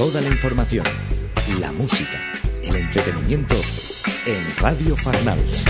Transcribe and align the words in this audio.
Toda 0.00 0.22
la 0.22 0.28
información, 0.28 0.86
la 1.60 1.72
música, 1.72 2.18
el 2.62 2.74
entretenimiento 2.74 3.54
en 4.24 4.56
Radio 4.56 4.96
Farnals. 4.96 5.66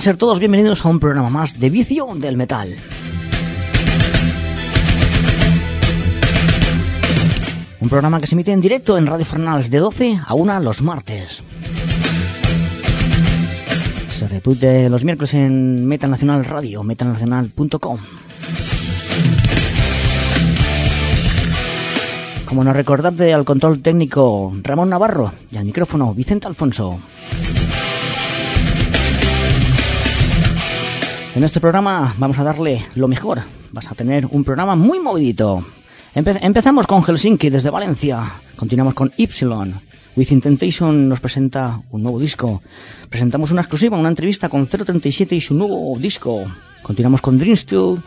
Hola, 0.00 0.04
ser 0.06 0.16
todos 0.16 0.38
bienvenidos 0.38 0.82
a 0.86 0.88
un 0.88 0.98
programa 0.98 1.28
más 1.28 1.58
de 1.58 1.68
Vicio 1.68 2.08
del 2.14 2.38
Metal. 2.38 2.74
Un 7.80 7.88
programa 7.90 8.18
que 8.18 8.26
se 8.26 8.34
emite 8.34 8.50
en 8.50 8.62
directo 8.62 8.96
en 8.96 9.06
Radio 9.06 9.26
Fernals 9.26 9.70
de 9.70 9.78
12 9.78 10.20
a 10.26 10.32
1 10.32 10.60
los 10.60 10.80
martes. 10.80 11.42
Se 14.10 14.26
repite 14.26 14.88
los 14.88 15.04
miércoles 15.04 15.34
en 15.34 15.84
Metal 15.86 16.10
Nacional 16.10 16.46
Radio, 16.46 16.82
metalnacional.com. 16.82 17.98
Como 22.46 22.64
no 22.64 22.72
recordarte 22.72 23.34
al 23.34 23.44
control 23.44 23.82
técnico 23.82 24.50
Ramón 24.62 24.88
Navarro 24.88 25.30
y 25.52 25.58
al 25.58 25.66
micrófono 25.66 26.14
Vicente 26.14 26.46
Alfonso. 26.46 26.98
En 31.34 31.44
este 31.44 31.60
programa 31.60 32.14
vamos 32.18 32.38
a 32.38 32.44
darle 32.44 32.84
lo 32.96 33.06
mejor. 33.06 33.40
Vas 33.70 33.90
a 33.90 33.94
tener 33.94 34.26
un 34.26 34.42
programa 34.42 34.74
muy 34.74 34.98
movidito. 34.98 35.64
Empe 36.12 36.36
empezamos 36.40 36.88
con 36.88 37.02
Helsinki 37.02 37.50
desde 37.50 37.70
Valencia. 37.70 38.32
Continuamos 38.56 38.94
con 38.94 39.12
Y. 39.16 39.28
With 40.16 40.32
Intentation 40.32 41.08
nos 41.08 41.20
presenta 41.20 41.80
un 41.92 42.02
nuevo 42.02 42.18
disco. 42.18 42.62
Presentamos 43.08 43.52
una 43.52 43.60
exclusiva, 43.60 43.96
una 43.96 44.08
entrevista 44.08 44.48
con 44.48 44.66
037 44.66 45.36
y 45.36 45.40
su 45.40 45.54
nuevo 45.54 45.96
disco. 46.00 46.44
Continuamos 46.82 47.20
con 47.20 47.38
Dreamstill, 47.38 48.02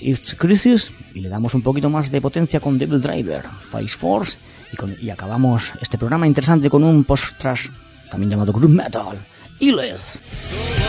It's 0.00 0.36
Crisis 0.36 0.92
y 1.14 1.20
le 1.20 1.28
damos 1.28 1.54
un 1.54 1.62
poquito 1.62 1.90
más 1.90 2.12
de 2.12 2.20
potencia 2.20 2.60
con 2.60 2.78
Devil 2.78 3.00
Driver, 3.00 3.44
Face 3.70 3.88
Force 3.88 4.38
y 5.00 5.10
acabamos 5.10 5.72
este 5.80 5.98
programa 5.98 6.26
interesante 6.26 6.70
con 6.70 6.84
un 6.84 7.02
post-trash 7.02 7.68
también 8.10 8.30
llamado 8.30 8.52
Group 8.52 8.70
Metal, 8.70 9.18
Illeth. 9.58 10.81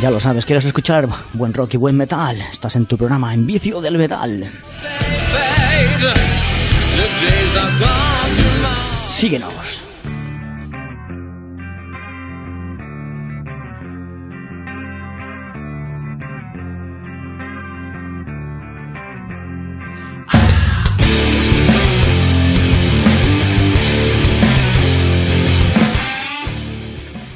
Ya 0.00 0.10
lo 0.10 0.20
sabes, 0.20 0.44
quieres 0.44 0.64
escuchar 0.64 1.08
buen 1.32 1.54
rock 1.54 1.74
y 1.74 1.76
buen 1.78 1.96
metal. 1.96 2.40
Estás 2.52 2.76
en 2.76 2.86
tu 2.86 2.96
programa 2.96 3.32
En 3.32 3.46
Vicio 3.46 3.80
del 3.80 3.98
Metal. 3.98 4.48
Síguenos. 9.08 9.85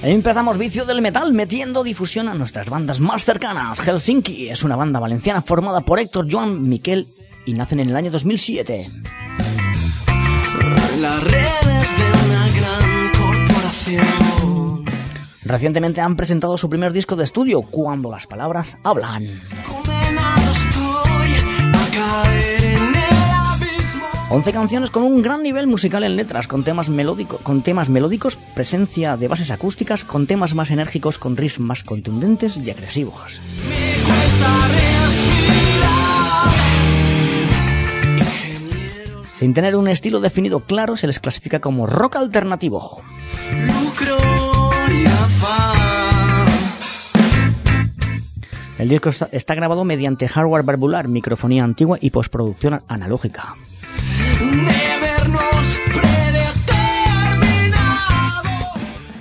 Empezamos 0.02 0.56
Vicio 0.56 0.86
del 0.86 1.02
Metal 1.02 1.30
metiendo 1.34 1.84
difusión 1.84 2.28
a 2.28 2.34
nuestras 2.34 2.70
bandas 2.70 3.00
más 3.00 3.26
cercanas. 3.26 3.78
Helsinki 3.78 4.48
es 4.48 4.62
una 4.62 4.74
banda 4.74 4.98
valenciana 4.98 5.42
formada 5.42 5.82
por 5.82 6.00
Héctor, 6.00 6.26
Joan, 6.30 6.62
Miquel 6.66 7.06
y 7.44 7.52
nacen 7.52 7.80
en 7.80 7.90
el 7.90 7.96
año 7.96 8.10
2007. 8.10 8.88
Las 11.00 11.22
redes 11.22 11.98
de 11.98 12.04
una 12.26 12.48
gran 12.48 13.10
corporación. 13.18 14.84
Recientemente 15.42 16.00
han 16.00 16.16
presentado 16.16 16.56
su 16.56 16.70
primer 16.70 16.94
disco 16.94 17.14
de 17.14 17.24
estudio, 17.24 17.60
Cuando 17.60 18.10
las 18.10 18.26
palabras 18.26 18.78
hablan. 18.82 19.24
Estoy 19.24 19.40
a 21.74 21.90
caer. 21.92 22.49
11 24.32 24.52
canciones 24.52 24.90
con 24.90 25.02
un 25.02 25.22
gran 25.22 25.42
nivel 25.42 25.66
musical 25.66 26.04
en 26.04 26.14
letras, 26.14 26.46
con 26.46 26.62
temas, 26.62 26.88
melódico, 26.88 27.38
con 27.38 27.62
temas 27.62 27.88
melódicos, 27.88 28.36
presencia 28.36 29.16
de 29.16 29.26
bases 29.26 29.50
acústicas, 29.50 30.04
con 30.04 30.28
temas 30.28 30.54
más 30.54 30.70
enérgicos, 30.70 31.18
con 31.18 31.36
riffs 31.36 31.58
más 31.58 31.82
contundentes 31.82 32.56
y 32.56 32.70
agresivos. 32.70 33.40
Sin 39.34 39.52
tener 39.52 39.74
un 39.74 39.88
estilo 39.88 40.20
definido 40.20 40.60
claro, 40.60 40.96
se 40.96 41.08
les 41.08 41.18
clasifica 41.18 41.58
como 41.58 41.88
rock 41.88 42.14
alternativo. 42.14 43.02
El 48.78 48.88
disco 48.88 49.10
está, 49.32 49.54
grabado 49.56 49.84
mediante 49.84 50.28
hardware 50.28 50.62
valvular, 50.62 51.08
microfonía 51.08 51.64
antigua 51.64 51.98
y 52.00 52.10
postproducción 52.10 52.82
analógica. 52.86 53.56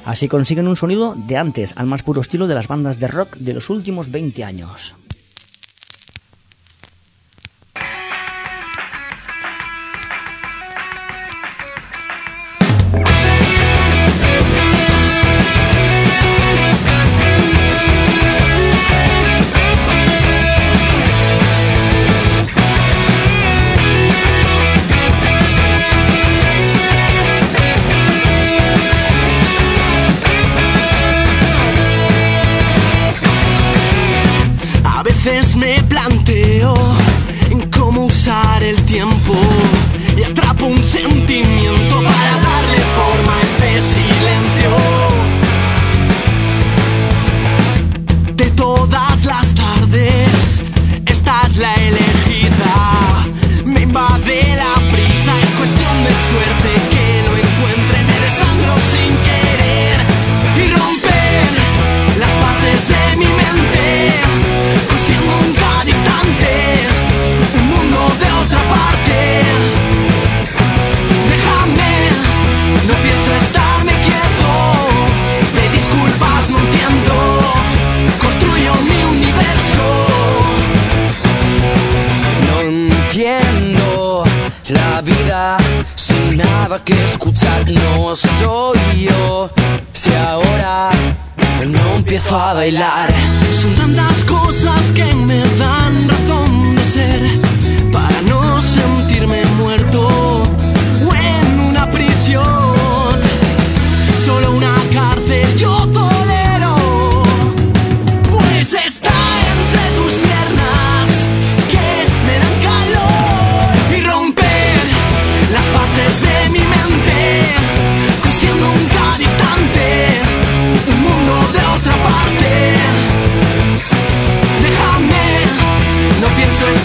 Así 0.06 0.28
consiguen 0.28 0.68
un 0.68 0.76
sonido 0.76 1.14
de 1.16 1.38
antes 1.38 1.74
al 1.78 1.86
más 1.86 2.02
puro 2.02 2.22
estilo 2.22 2.48
de 2.48 2.56
las 2.56 2.68
bandas 2.68 3.00
de 3.00 3.08
rock 3.08 3.36
de 3.38 3.54
los 3.54 3.70
últimos 3.70 4.10
20 4.10 4.44
años. 4.44 4.96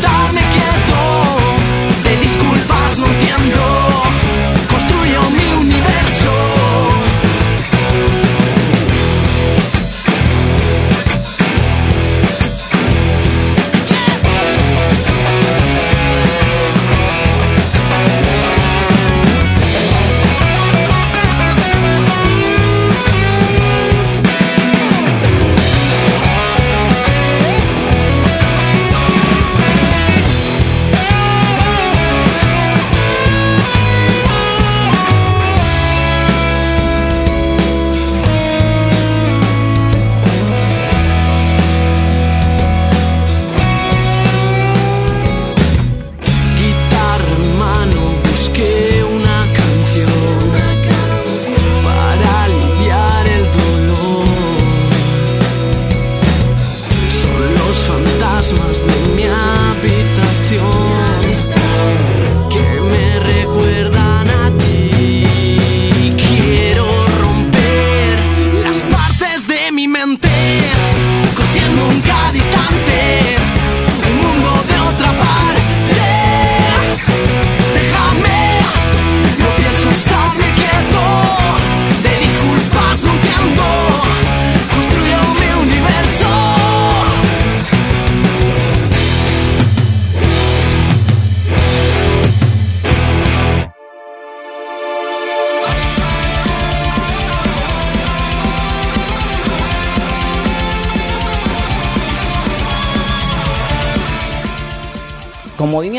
stop 0.00 0.34
me. 0.34 0.43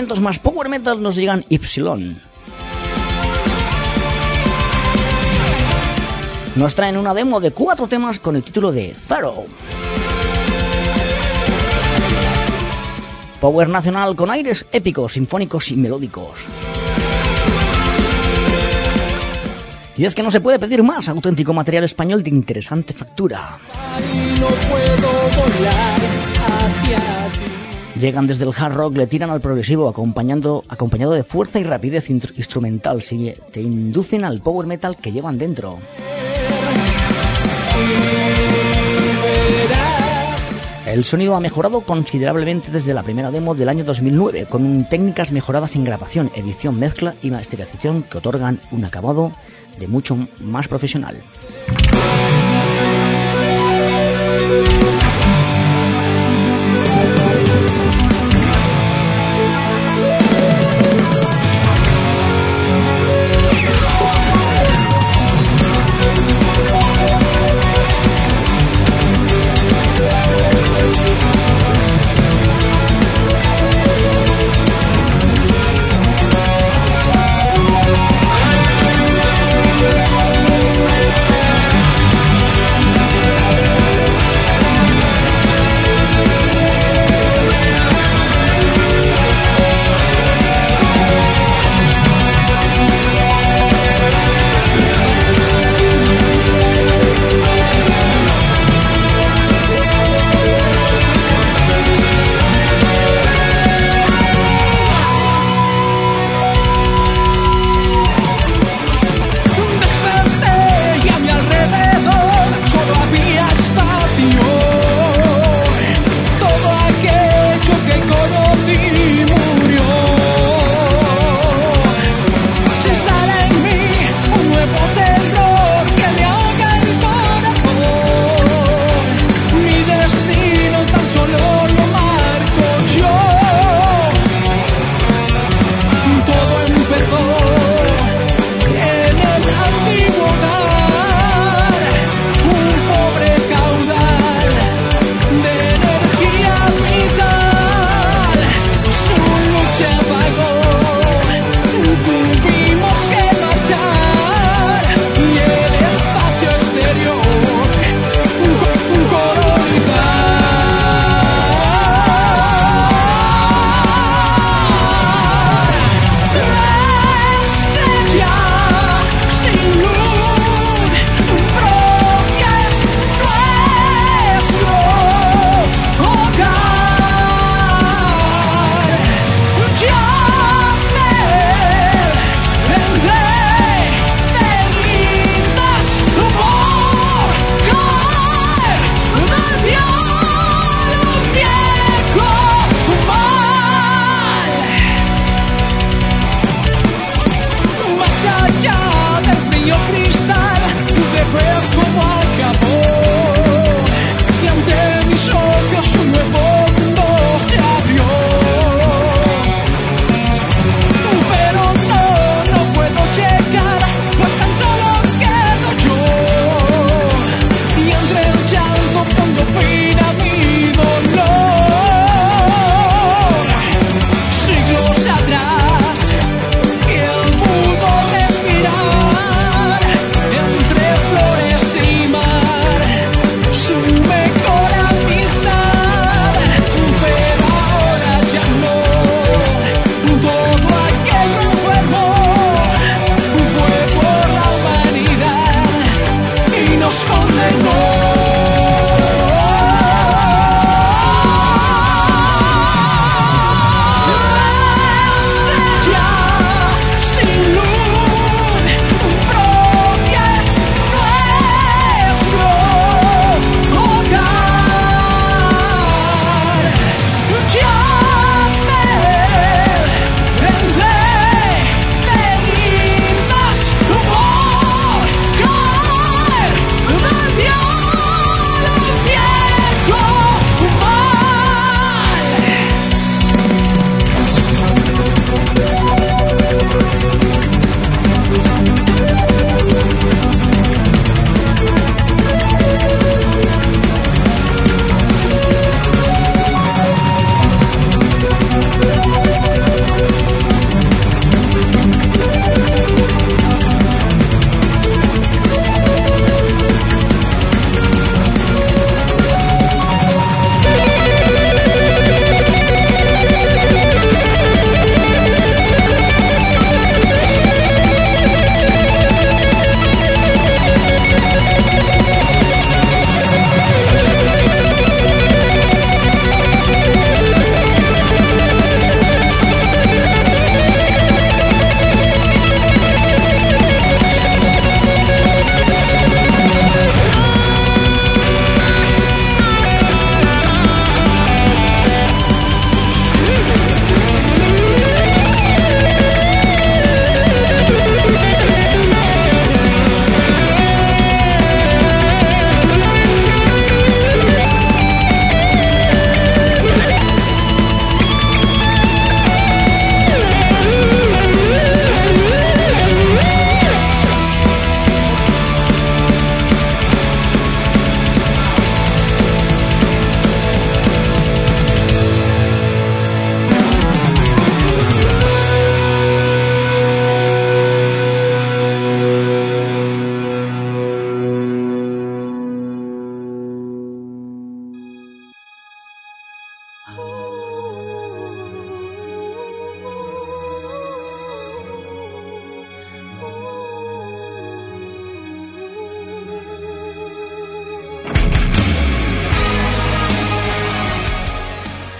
Más 0.05 0.39
power 0.39 0.69
metal 0.69 1.01
nos 1.01 1.15
llegan 1.15 1.43
Ypsilon. 1.49 2.21
Nos 6.55 6.75
traen 6.75 6.97
una 6.97 7.13
demo 7.13 7.39
de 7.39 7.51
cuatro 7.51 7.87
temas 7.87 8.19
con 8.19 8.35
el 8.35 8.43
título 8.43 8.71
de 8.71 8.95
Thorough. 9.07 9.47
Power 13.41 13.67
nacional 13.67 14.15
con 14.15 14.29
aires 14.29 14.65
épicos, 14.71 15.13
sinfónicos 15.13 15.71
y 15.71 15.75
melódicos. 15.75 16.39
Y 19.97 20.05
es 20.05 20.13
que 20.13 20.23
no 20.23 20.29
se 20.29 20.39
puede 20.39 20.59
pedir 20.59 20.83
más 20.83 21.09
auténtico 21.09 21.51
material 21.51 21.83
español 21.83 22.21
de 22.23 22.29
interesante 22.29 22.93
factura. 22.93 23.57
No 24.39 24.47
puedo 24.47 25.11
volar 25.35 25.99
hacia 26.47 26.99
ti. 26.99 27.54
Llegan 27.99 28.27
desde 28.27 28.43
el 28.43 28.51
hard 28.55 28.73
rock, 28.73 28.97
le 28.97 29.07
tiran 29.07 29.29
al 29.29 29.39
progresivo, 29.39 29.87
acompañando, 29.87 30.65
acompañado 30.67 31.13
de 31.13 31.23
fuerza 31.23 31.59
y 31.59 31.63
rapidez 31.63 32.09
instrumental. 32.09 33.01
Si 33.01 33.33
te 33.51 33.61
inducen 33.61 34.25
al 34.25 34.41
power 34.41 34.67
metal 34.67 34.97
que 34.97 35.13
llevan 35.13 35.37
dentro. 35.37 35.79
El 40.85 41.03
sonido 41.03 41.35
ha 41.35 41.39
mejorado 41.39 41.81
considerablemente 41.81 42.69
desde 42.69 42.93
la 42.93 43.03
primera 43.03 43.31
demo 43.31 43.55
del 43.55 43.69
año 43.69 43.83
2009, 43.83 44.45
con 44.49 44.87
técnicas 44.89 45.31
mejoradas 45.31 45.75
en 45.75 45.83
grabación, 45.83 46.29
edición, 46.35 46.77
mezcla 46.77 47.15
y 47.21 47.31
masterización 47.31 48.03
que 48.03 48.17
otorgan 48.17 48.59
un 48.71 48.85
acabado 48.85 49.31
de 49.79 49.87
mucho 49.87 50.17
más 50.39 50.67
profesional. 50.67 51.17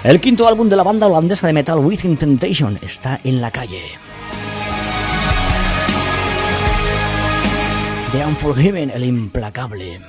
El 0.05 0.21
quinto 0.21 0.47
álbum 0.47 0.69
de 0.69 0.75
la 0.75 0.83
banda 0.83 1.07
holandesa 1.07 1.47
de 1.47 1.53
metal 1.53 1.79
Within 1.79 2.15
Temptation 2.15 2.77
está 2.79 3.19
en 3.23 3.41
la 3.41 3.49
calle. 3.49 3.81
The 8.11 8.23
Unforgiven, 8.23 8.91
el 8.91 9.03
implacable. 9.03 9.99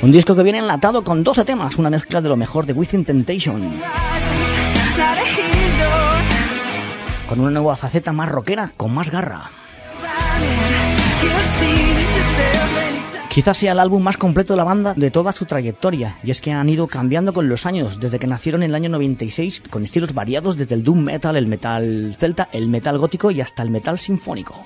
Un 0.00 0.12
disco 0.12 0.36
que 0.36 0.44
viene 0.44 0.58
enlatado 0.58 1.02
con 1.02 1.24
12 1.24 1.44
temas, 1.44 1.78
una 1.78 1.90
mezcla 1.90 2.20
de 2.20 2.28
lo 2.28 2.36
mejor 2.36 2.64
de 2.64 2.74
Within 2.74 3.04
Temptation. 3.04 3.72
Con 7.28 7.40
una 7.40 7.50
nueva 7.50 7.74
faceta 7.74 8.12
más 8.12 8.28
rockera, 8.28 8.70
con 8.76 8.94
más 8.94 9.10
garra. 9.10 9.50
Quizás 13.36 13.58
sea 13.58 13.72
el 13.72 13.80
álbum 13.80 14.02
más 14.02 14.16
completo 14.16 14.54
de 14.54 14.56
la 14.56 14.64
banda 14.64 14.94
de 14.94 15.10
toda 15.10 15.30
su 15.30 15.44
trayectoria, 15.44 16.16
y 16.24 16.30
es 16.30 16.40
que 16.40 16.52
han 16.52 16.70
ido 16.70 16.86
cambiando 16.86 17.34
con 17.34 17.50
los 17.50 17.66
años, 17.66 18.00
desde 18.00 18.18
que 18.18 18.26
nacieron 18.26 18.62
en 18.62 18.70
el 18.70 18.74
año 18.74 18.88
96, 18.88 19.64
con 19.68 19.82
estilos 19.82 20.14
variados 20.14 20.56
desde 20.56 20.74
el 20.74 20.82
doom 20.82 21.00
metal, 21.00 21.36
el 21.36 21.46
metal 21.46 22.16
celta, 22.18 22.48
el 22.50 22.66
metal 22.66 22.96
gótico 22.96 23.30
y 23.30 23.42
hasta 23.42 23.62
el 23.62 23.68
metal 23.68 23.98
sinfónico. 23.98 24.64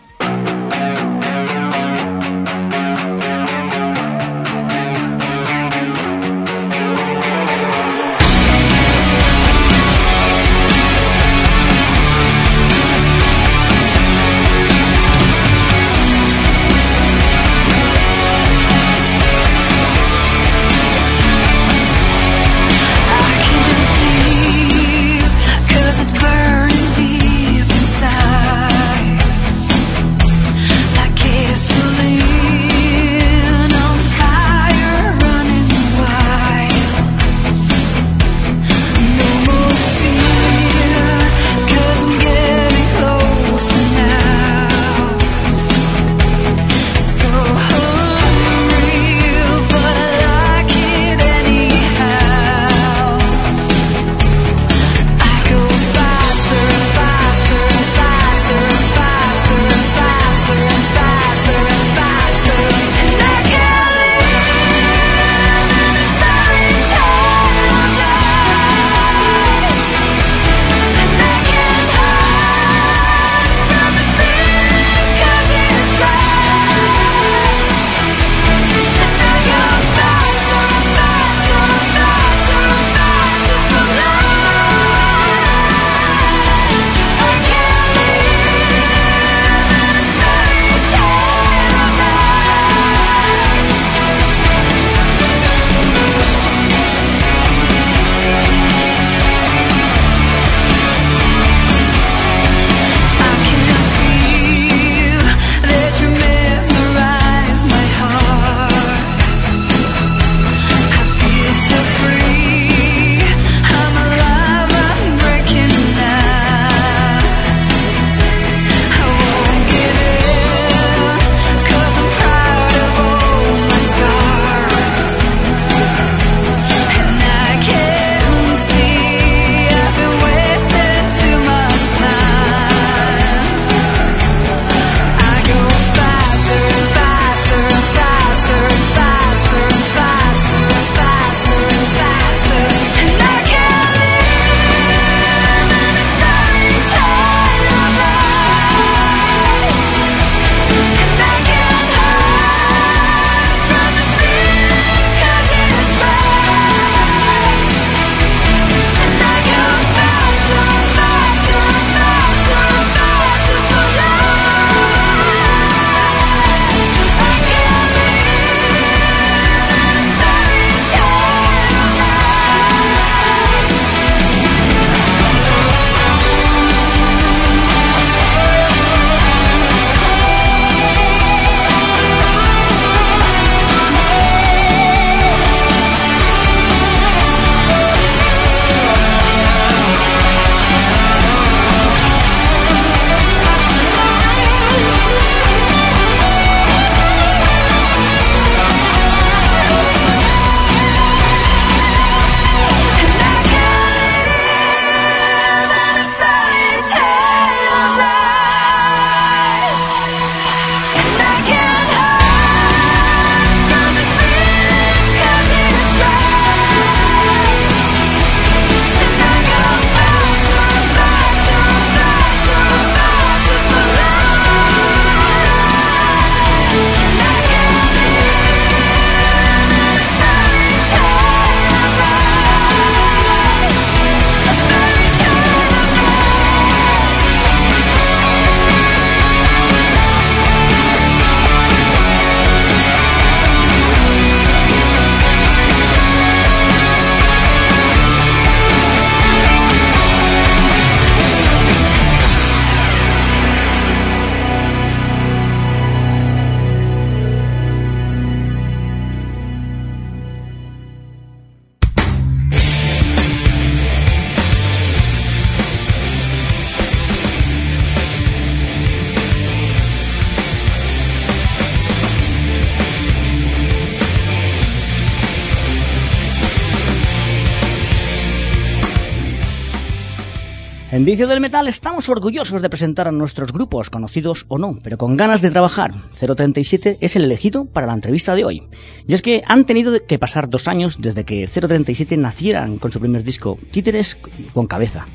En 281.01 281.07
Vicio 281.07 281.27
del 281.27 281.41
Metal 281.41 281.67
estamos 281.67 282.11
orgullosos 282.11 282.61
de 282.61 282.69
presentar 282.69 283.09
a 283.09 283.11
nuestros 283.11 283.55
grupos, 283.55 283.89
conocidos 283.89 284.45
o 284.49 284.59
no, 284.59 284.79
pero 284.83 284.99
con 284.99 285.17
ganas 285.17 285.41
de 285.41 285.49
trabajar. 285.49 285.95
037 286.13 286.99
es 287.01 287.17
el 287.17 287.25
elegido 287.25 287.65
para 287.65 287.87
la 287.87 287.95
entrevista 287.95 288.35
de 288.35 288.45
hoy. 288.45 288.65
Y 289.09 289.15
es 289.15 289.23
que 289.23 289.41
han 289.47 289.65
tenido 289.65 289.95
que 290.07 290.19
pasar 290.19 290.51
dos 290.51 290.69
años 290.69 291.01
desde 291.01 291.25
que 291.25 291.47
037 291.47 292.19
nacieran 292.19 292.77
con 292.77 292.93
su 292.93 293.01
primer 293.01 293.25
disco, 293.25 293.59
Títeres 293.71 294.19
con 294.53 294.67
Cabeza. 294.67 295.07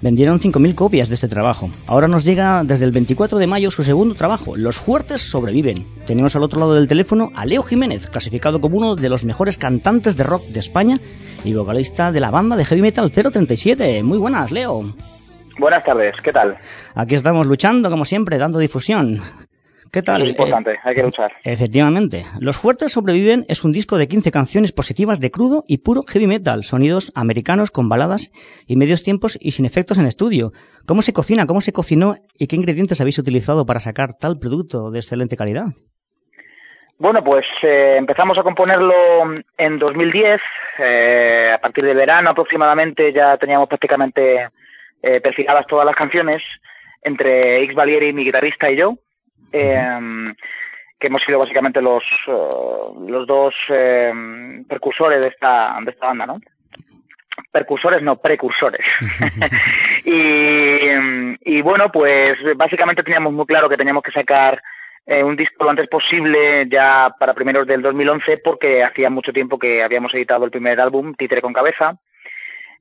Vendieron 0.00 0.38
5.000 0.38 0.76
copias 0.76 1.08
de 1.08 1.16
este 1.16 1.26
trabajo. 1.26 1.70
Ahora 1.88 2.06
nos 2.06 2.24
llega 2.24 2.62
desde 2.62 2.84
el 2.84 2.92
24 2.92 3.38
de 3.38 3.48
mayo 3.48 3.72
su 3.72 3.82
segundo 3.82 4.14
trabajo, 4.14 4.54
Los 4.54 4.76
Fuertes 4.76 5.22
Sobreviven. 5.22 5.88
Tenemos 6.06 6.36
al 6.36 6.44
otro 6.44 6.60
lado 6.60 6.74
del 6.74 6.86
teléfono 6.86 7.32
a 7.34 7.46
Leo 7.46 7.64
Jiménez, 7.64 8.06
clasificado 8.06 8.60
como 8.60 8.76
uno 8.76 8.94
de 8.94 9.08
los 9.08 9.24
mejores 9.24 9.58
cantantes 9.58 10.16
de 10.16 10.22
rock 10.22 10.46
de 10.46 10.60
España 10.60 11.00
y 11.42 11.52
vocalista 11.52 12.12
de 12.12 12.20
la 12.20 12.30
banda 12.30 12.54
de 12.54 12.64
heavy 12.64 12.82
metal 12.82 13.10
037. 13.10 14.04
Muy 14.04 14.18
buenas, 14.18 14.52
Leo. 14.52 14.94
Buenas 15.58 15.84
tardes, 15.84 16.20
¿qué 16.20 16.32
tal? 16.32 16.56
Aquí 16.94 17.14
estamos 17.14 17.46
luchando, 17.46 17.88
como 17.88 18.04
siempre, 18.04 18.38
dando 18.38 18.58
difusión. 18.58 19.20
¿Qué 19.92 20.02
tal? 20.02 20.22
Es 20.22 20.28
importante, 20.28 20.72
eh, 20.72 20.78
hay 20.84 20.94
que 20.94 21.02
luchar. 21.02 21.32
Efectivamente. 21.44 22.24
Los 22.40 22.58
Fuertes 22.58 22.92
Sobreviven 22.92 23.46
es 23.48 23.64
un 23.64 23.72
disco 23.72 23.96
de 23.96 24.08
15 24.08 24.30
canciones 24.30 24.72
positivas 24.72 25.20
de 25.20 25.30
crudo 25.30 25.62
y 25.66 25.78
puro 25.78 26.02
heavy 26.02 26.26
metal, 26.26 26.64
sonidos 26.64 27.10
americanos 27.14 27.70
con 27.70 27.88
baladas 27.88 28.30
y 28.66 28.76
medios 28.76 29.02
tiempos 29.02 29.38
y 29.40 29.52
sin 29.52 29.64
efectos 29.64 29.98
en 29.98 30.04
estudio. 30.04 30.50
¿Cómo 30.86 31.00
se 31.00 31.14
cocina? 31.14 31.46
¿Cómo 31.46 31.62
se 31.62 31.72
cocinó? 31.72 32.16
¿Y 32.38 32.48
qué 32.48 32.56
ingredientes 32.56 33.00
habéis 33.00 33.18
utilizado 33.18 33.64
para 33.64 33.80
sacar 33.80 34.12
tal 34.20 34.38
producto 34.38 34.90
de 34.90 34.98
excelente 34.98 35.36
calidad? 35.36 35.66
Bueno, 36.98 37.22
pues 37.22 37.46
eh, 37.62 37.96
empezamos 37.98 38.36
a 38.38 38.42
componerlo 38.42 38.94
en 39.56 39.78
2010. 39.78 40.40
Eh, 40.78 41.52
a 41.54 41.58
partir 41.58 41.84
de 41.84 41.94
verano 41.94 42.30
aproximadamente 42.30 43.12
ya 43.12 43.36
teníamos 43.38 43.68
prácticamente 43.68 44.48
eh, 45.02 45.20
perfiladas 45.20 45.66
todas 45.66 45.86
las 45.86 45.96
canciones 45.96 46.42
entre 47.02 47.62
X 47.64 47.74
Valieri, 47.74 48.12
mi 48.12 48.24
guitarrista 48.24 48.70
y 48.70 48.76
yo, 48.76 48.94
eh, 49.52 50.34
que 50.98 51.06
hemos 51.06 51.22
sido 51.22 51.38
básicamente 51.38 51.80
los, 51.80 52.02
uh, 52.26 53.08
los 53.08 53.26
dos 53.26 53.54
eh, 53.68 54.12
precursores 54.68 55.20
de 55.20 55.28
esta, 55.28 55.76
de 55.82 55.90
esta 55.90 56.06
banda, 56.06 56.26
¿no? 56.26 56.40
Percursores, 57.52 58.02
no, 58.02 58.16
precursores. 58.16 58.84
y, 60.04 61.54
y 61.56 61.62
bueno, 61.62 61.92
pues 61.92 62.38
básicamente 62.56 63.02
teníamos 63.02 63.32
muy 63.32 63.46
claro 63.46 63.68
que 63.68 63.76
teníamos 63.76 64.02
que 64.02 64.12
sacar 64.12 64.60
eh, 65.06 65.22
un 65.22 65.36
disco 65.36 65.62
lo 65.62 65.70
antes 65.70 65.88
posible, 65.88 66.66
ya 66.68 67.14
para 67.18 67.32
primeros 67.32 67.66
del 67.66 67.80
2011, 67.80 68.38
porque 68.38 68.82
hacía 68.82 69.08
mucho 69.08 69.32
tiempo 69.32 69.58
que 69.58 69.84
habíamos 69.84 70.12
editado 70.14 70.44
el 70.44 70.50
primer 70.50 70.80
álbum, 70.80 71.14
Títere 71.14 71.40
con 71.40 71.52
Cabeza. 71.52 71.96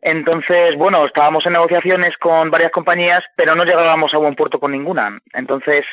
Entonces, 0.02 0.76
bueno, 0.78 1.06
estábamos 1.06 1.46
en 1.46 1.54
negociaciones 1.54 2.16
con 2.18 2.52
varias 2.52 2.72
compañías, 2.72 3.24
pero 3.36 3.56
no 3.56 3.64
llegábamos 3.64 4.14
a 4.14 4.18
buen 4.18 4.36
puerto 4.36 4.60
con 4.60 4.72
ninguna. 4.72 5.20
Entonces, 5.34 5.86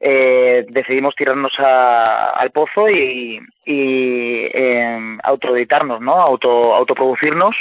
eh, 0.00 0.66
decidimos 0.68 1.14
tirarnos 1.14 1.52
a, 1.58 2.30
al 2.30 2.50
pozo 2.50 2.88
y, 2.88 3.40
y 3.64 4.48
eh, 4.52 5.18
autoeditarnos, 5.22 6.00
¿no? 6.00 6.20
Auto, 6.20 6.74
autoproducirnos. 6.74 7.56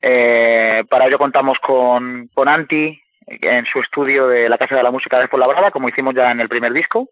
Eh, 0.00 0.84
para 0.88 1.06
ello 1.06 1.18
contamos 1.18 1.58
con, 1.58 2.28
con 2.32 2.48
Anti 2.48 3.00
en 3.26 3.66
su 3.66 3.80
estudio 3.80 4.28
de 4.28 4.48
la 4.48 4.58
Casa 4.58 4.76
de 4.76 4.82
la 4.82 4.90
Música 4.90 5.18
de 5.18 5.26
Brava, 5.26 5.70
como 5.72 5.88
hicimos 5.88 6.14
ya 6.14 6.30
en 6.30 6.40
el 6.40 6.48
primer 6.48 6.72
disco 6.72 7.08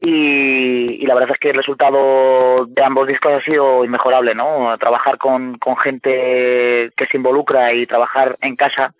y, 0.00 1.02
y, 1.02 1.06
la 1.06 1.14
verdad 1.14 1.32
es 1.32 1.38
que 1.38 1.50
el 1.50 1.56
resultado 1.56 2.64
de 2.66 2.82
ambos 2.82 3.06
discos 3.06 3.32
ha 3.34 3.44
sido 3.44 3.84
inmejorable, 3.84 4.34
¿no? 4.34 4.76
Trabajar 4.78 5.18
con, 5.18 5.58
con 5.58 5.76
gente 5.76 6.90
que 6.96 7.06
se 7.10 7.18
involucra 7.18 7.74
y 7.74 7.86
trabajar 7.86 8.38
en 8.40 8.56
casa 8.56 8.94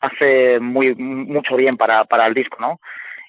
hace 0.00 0.58
muy 0.58 0.94
mucho 0.96 1.54
bien 1.54 1.76
para, 1.76 2.04
para 2.04 2.26
el 2.26 2.34
disco, 2.34 2.56
¿no? 2.60 2.80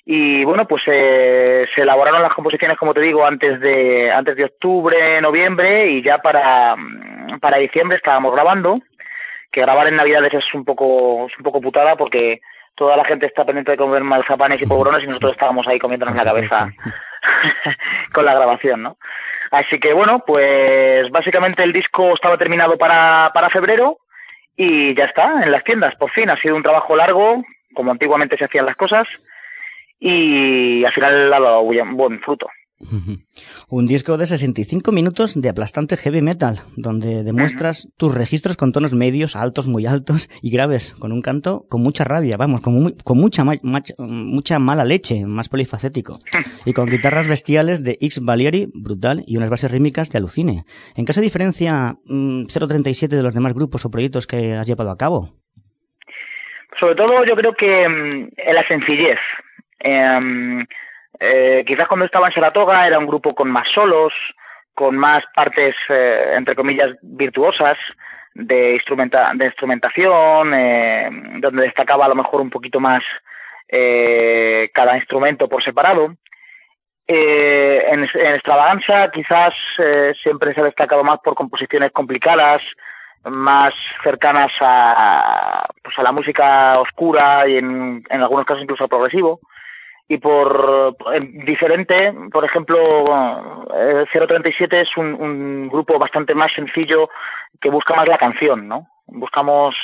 Y 0.03 0.43
bueno, 0.45 0.65
pues 0.67 0.81
eh, 0.88 1.67
se 1.75 1.81
elaboraron 1.81 2.23
las 2.23 2.34
composiciones, 2.34 2.77
como 2.77 2.93
te 2.93 3.01
digo, 3.01 3.23
antes 3.23 3.60
de 3.60 4.12
antes 4.12 4.36
de 4.36 4.45
octubre, 4.45 5.21
noviembre 5.21 5.91
y 5.91 6.01
ya 6.01 6.17
para 6.17 6.75
para 7.39 7.57
diciembre 7.57 7.97
estábamos 7.97 8.34
grabando. 8.34 8.81
Que 9.51 9.62
grabar 9.62 9.88
en 9.88 9.97
Navidades 9.97 10.34
es 10.34 10.53
un 10.55 10.65
poco 10.65 11.27
es 11.27 11.38
un 11.38 11.43
poco 11.43 11.62
putada 11.62 11.95
porque 11.97 12.41
toda 12.73 12.97
la 12.97 13.05
gente 13.05 13.27
está 13.27 13.45
pendiente 13.45 13.71
de 13.71 13.77
comer 13.77 14.03
malzapanes 14.03 14.60
y 14.62 14.65
polvorones 14.65 15.03
y 15.03 15.07
nosotros 15.07 15.34
estábamos 15.34 15.67
ahí 15.67 15.77
comiéndonos 15.77 16.15
la 16.15 16.23
cabeza 16.23 16.71
con 18.13 18.25
la 18.25 18.34
grabación, 18.34 18.84
¿no? 18.84 18.97
Así 19.51 19.79
que 19.79 19.93
bueno, 19.93 20.23
pues 20.25 21.10
básicamente 21.12 21.63
el 21.63 21.73
disco 21.73 22.13
estaba 22.13 22.38
terminado 22.38 22.77
para, 22.77 23.31
para 23.34 23.49
febrero 23.49 23.97
y 24.55 24.95
ya 24.95 25.05
está, 25.05 25.43
en 25.43 25.51
las 25.51 25.63
tiendas, 25.63 25.95
por 25.95 26.12
fin. 26.12 26.29
Ha 26.29 26.39
sido 26.41 26.55
un 26.55 26.63
trabajo 26.63 26.95
largo, 26.95 27.43
como 27.73 27.91
antiguamente 27.91 28.38
se 28.38 28.45
hacían 28.45 28.65
las 28.65 28.75
cosas, 28.75 29.07
y 29.99 30.84
al 30.86 30.93
final 30.93 31.34
ha 31.34 31.39
dado 31.39 31.63
buen 31.63 32.21
fruto. 32.21 32.49
Un 33.70 33.86
disco 33.86 34.17
de 34.17 34.26
65 34.26 34.91
minutos 34.91 35.39
de 35.39 35.50
aplastante 35.50 35.98
heavy 35.98 36.22
metal, 36.22 36.60
donde 36.76 37.24
demuestras 37.24 37.88
tus 37.98 38.13
registros 38.13 38.58
con 38.58 38.72
tonos 38.72 38.94
medios, 38.94 39.36
altos, 39.36 39.67
muy 39.67 39.86
altos 39.86 40.30
y 40.41 40.52
graves, 40.52 40.94
con 41.00 41.12
un 41.12 41.22
canto 41.22 41.65
con 41.70 41.82
mucha 41.82 42.04
rabia, 42.04 42.38
vamos, 42.38 42.62
con, 42.62 42.94
con 43.04 43.17
mucha, 43.17 43.44
mucha 43.98 44.60
mala 44.60 44.86
leche, 44.86 45.26
más 45.26 45.50
polifacético, 45.50 46.20
y 46.65 46.74
con 46.74 46.88
guitarras 46.88 47.28
bestiales 47.28 47.84
de 47.84 47.98
X 48.00 48.24
Valieri, 48.24 48.67
brutal, 48.74 49.24
y 49.26 49.38
unas 49.38 49.50
bases 49.50 49.72
rítmicas 49.72 50.10
de 50.10 50.17
alucine. 50.17 50.63
¿En 50.96 51.06
qué 51.06 51.13
se 51.13 51.22
diferencia 51.22 51.96
037 52.06 53.15
mm, 53.15 53.17
de 53.17 53.24
los 53.24 53.34
demás 53.34 53.54
grupos 53.54 53.86
o 53.86 53.91
proyectos 53.91 54.28
que 54.28 54.54
has 54.54 54.67
llevado 54.67 54.91
a 54.91 54.98
cabo? 54.98 55.30
Sobre 56.80 56.96
todo 56.96 57.24
yo 57.26 57.36
creo 57.36 57.54
que 57.54 57.88
mm, 57.88 58.30
en 58.38 58.56
la 58.56 58.67
sencillez. 58.67 59.20
Eh, 59.84 60.65
eh, 61.23 61.63
quizás 61.67 61.88
cuando 61.88 62.07
estaba 62.07 62.27
en 62.27 62.34
Saratoga 62.34 62.88
era 62.88 62.97
un 62.97 63.05
grupo 63.05 63.36
con 63.36 63.51
más 63.51 63.67
solos, 63.71 64.12
con 64.73 64.97
más 64.97 65.23
partes, 65.36 65.75
eh, 65.88 66.34
entre 66.36 66.55
comillas, 66.55 66.97
virtuosas 67.03 67.77
de, 68.34 68.73
instrumenta 68.73 69.31
de 69.36 69.45
instrumentación, 69.45 70.51
eh, 70.55 71.10
donde 71.38 71.62
destacaba 71.62 72.05
a 72.05 72.10
lo 72.10 72.15
mejor 72.15 72.41
un 72.41 72.49
poquito 72.49 72.79
más 72.79 73.03
eh, 73.67 74.71
cada 74.73 74.97
instrumento 74.97 75.47
por 75.47 75.63
separado. 75.63 76.15
Eh, 77.07 77.86
en, 77.88 78.03
Extravaganza 78.03 79.12
quizás 79.12 79.53
eh, 79.77 80.13
siempre 80.23 80.55
se 80.55 80.62
ha 80.62 80.63
destacado 80.63 81.03
más 81.03 81.19
por 81.19 81.36
composiciones 81.36 81.91
complicadas, 81.91 82.63
más 83.25 83.75
cercanas 84.03 84.51
a, 84.60 85.67
pues 85.84 85.99
a 85.99 86.01
la 86.01 86.12
música 86.12 86.79
oscura 86.79 87.47
y 87.47 87.57
en, 87.57 88.03
en 88.10 88.21
algunos 88.21 88.47
casos 88.47 88.63
incluso 88.63 88.86
al 88.86 88.89
progresivo 88.89 89.39
y 90.08 90.18
por 90.18 90.98
diferente, 91.46 92.14
por 92.32 92.44
ejemplo, 92.44 92.78
037 94.12 94.76
eh, 94.76 94.82
es 94.82 94.98
un, 94.98 95.14
un, 95.14 95.70
grupo 95.70 95.98
bastante 95.98 96.36
más 96.36 96.52
sencillo 96.54 97.10
que 97.62 97.70
busca 97.70 97.96
más 97.96 98.08
la 98.08 98.18
canción, 98.18 98.68
¿no? 98.68 98.88
Buscamos 99.08 99.76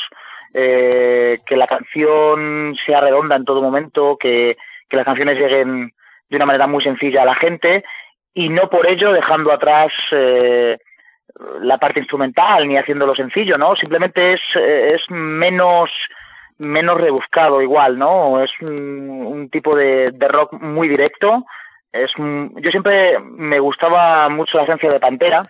eh, 0.53 1.39
que 1.45 1.55
la 1.55 1.67
canción 1.67 2.75
sea 2.85 3.01
redonda 3.01 3.35
en 3.35 3.45
todo 3.45 3.61
momento, 3.61 4.17
que, 4.19 4.57
que 4.89 4.97
las 4.97 5.05
canciones 5.05 5.37
lleguen 5.37 5.91
de 6.29 6.35
una 6.35 6.45
manera 6.45 6.67
muy 6.67 6.83
sencilla 6.83 7.21
a 7.21 7.25
la 7.25 7.35
gente 7.35 7.83
y 8.33 8.49
no 8.49 8.69
por 8.69 8.87
ello 8.87 9.13
dejando 9.13 9.51
atrás 9.51 9.91
eh, 10.11 10.77
la 11.61 11.77
parte 11.77 11.99
instrumental 11.99 12.67
ni 12.67 12.77
haciéndolo 12.77 13.15
sencillo, 13.15 13.57
¿no? 13.57 13.75
Simplemente 13.75 14.33
es, 14.33 14.41
es 14.55 15.01
menos 15.09 15.89
menos 16.57 16.99
rebuscado 16.99 17.61
igual, 17.61 17.95
¿no? 17.95 18.43
Es 18.43 18.51
un, 18.61 19.21
un 19.25 19.49
tipo 19.49 19.75
de, 19.75 20.11
de, 20.11 20.27
rock 20.27 20.53
muy 20.53 20.87
directo. 20.87 21.45
Es 21.91 22.11
yo 22.17 22.71
siempre 22.71 23.19
me 23.19 23.59
gustaba 23.59 24.29
mucho 24.29 24.57
la 24.57 24.63
esencia 24.63 24.91
de 24.91 24.99
Pantera, 24.99 25.47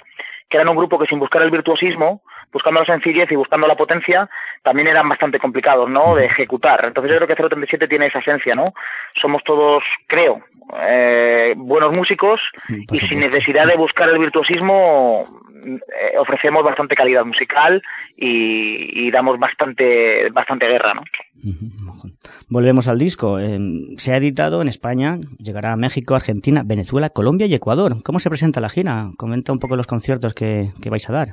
que 0.49 0.57
eran 0.57 0.69
un 0.69 0.77
grupo 0.77 0.97
que 0.99 1.07
sin 1.07 1.19
buscar 1.19 1.41
el 1.41 1.51
virtuosismo, 1.51 2.21
buscando 2.51 2.79
la 2.79 2.85
sencillez 2.85 3.29
y 3.31 3.35
buscando 3.35 3.67
la 3.67 3.75
potencia, 3.75 4.29
también 4.63 4.87
eran 4.87 5.09
bastante 5.09 5.39
complicados, 5.39 5.89
¿no? 5.89 6.15
De 6.15 6.25
ejecutar. 6.25 6.85
Entonces 6.85 7.11
yo 7.11 7.17
creo 7.17 7.27
que 7.27 7.35
037 7.35 7.87
tiene 7.87 8.07
esa 8.07 8.19
esencia, 8.19 8.55
¿no? 8.55 8.73
Somos 9.21 9.43
todos, 9.43 9.83
creo, 10.07 10.41
eh, 10.81 11.53
buenos 11.57 11.93
músicos 11.93 12.41
y 12.69 12.97
sin 12.97 13.19
necesidad 13.19 13.67
de 13.67 13.77
buscar 13.77 14.09
el 14.09 14.19
virtuosismo 14.19 15.23
eh, 15.67 16.17
ofrecemos 16.17 16.63
bastante 16.63 16.95
calidad 16.95 17.25
musical 17.25 17.81
y, 18.15 19.07
y, 19.07 19.11
damos 19.11 19.37
bastante 19.39 20.29
bastante 20.31 20.67
guerra, 20.67 20.93
¿no? 20.93 21.01
Volvemos 22.49 22.87
al 22.87 22.99
disco. 22.99 23.39
Eh, 23.39 23.57
se 23.97 24.13
ha 24.13 24.17
editado 24.17 24.61
en 24.61 24.67
España, 24.67 25.17
llegará 25.39 25.73
a 25.73 25.77
México, 25.77 26.15
Argentina, 26.15 26.63
Venezuela, 26.65 27.09
Colombia 27.09 27.47
y 27.47 27.53
Ecuador. 27.53 28.03
¿Cómo 28.03 28.19
se 28.19 28.29
presenta 28.29 28.61
la 28.61 28.69
gira? 28.69 29.09
Comenta 29.17 29.51
un 29.51 29.59
poco 29.59 29.75
los 29.75 29.87
conciertos 29.87 30.33
que, 30.33 30.65
que 30.81 30.89
vais 30.89 31.09
a 31.09 31.13
dar. 31.13 31.27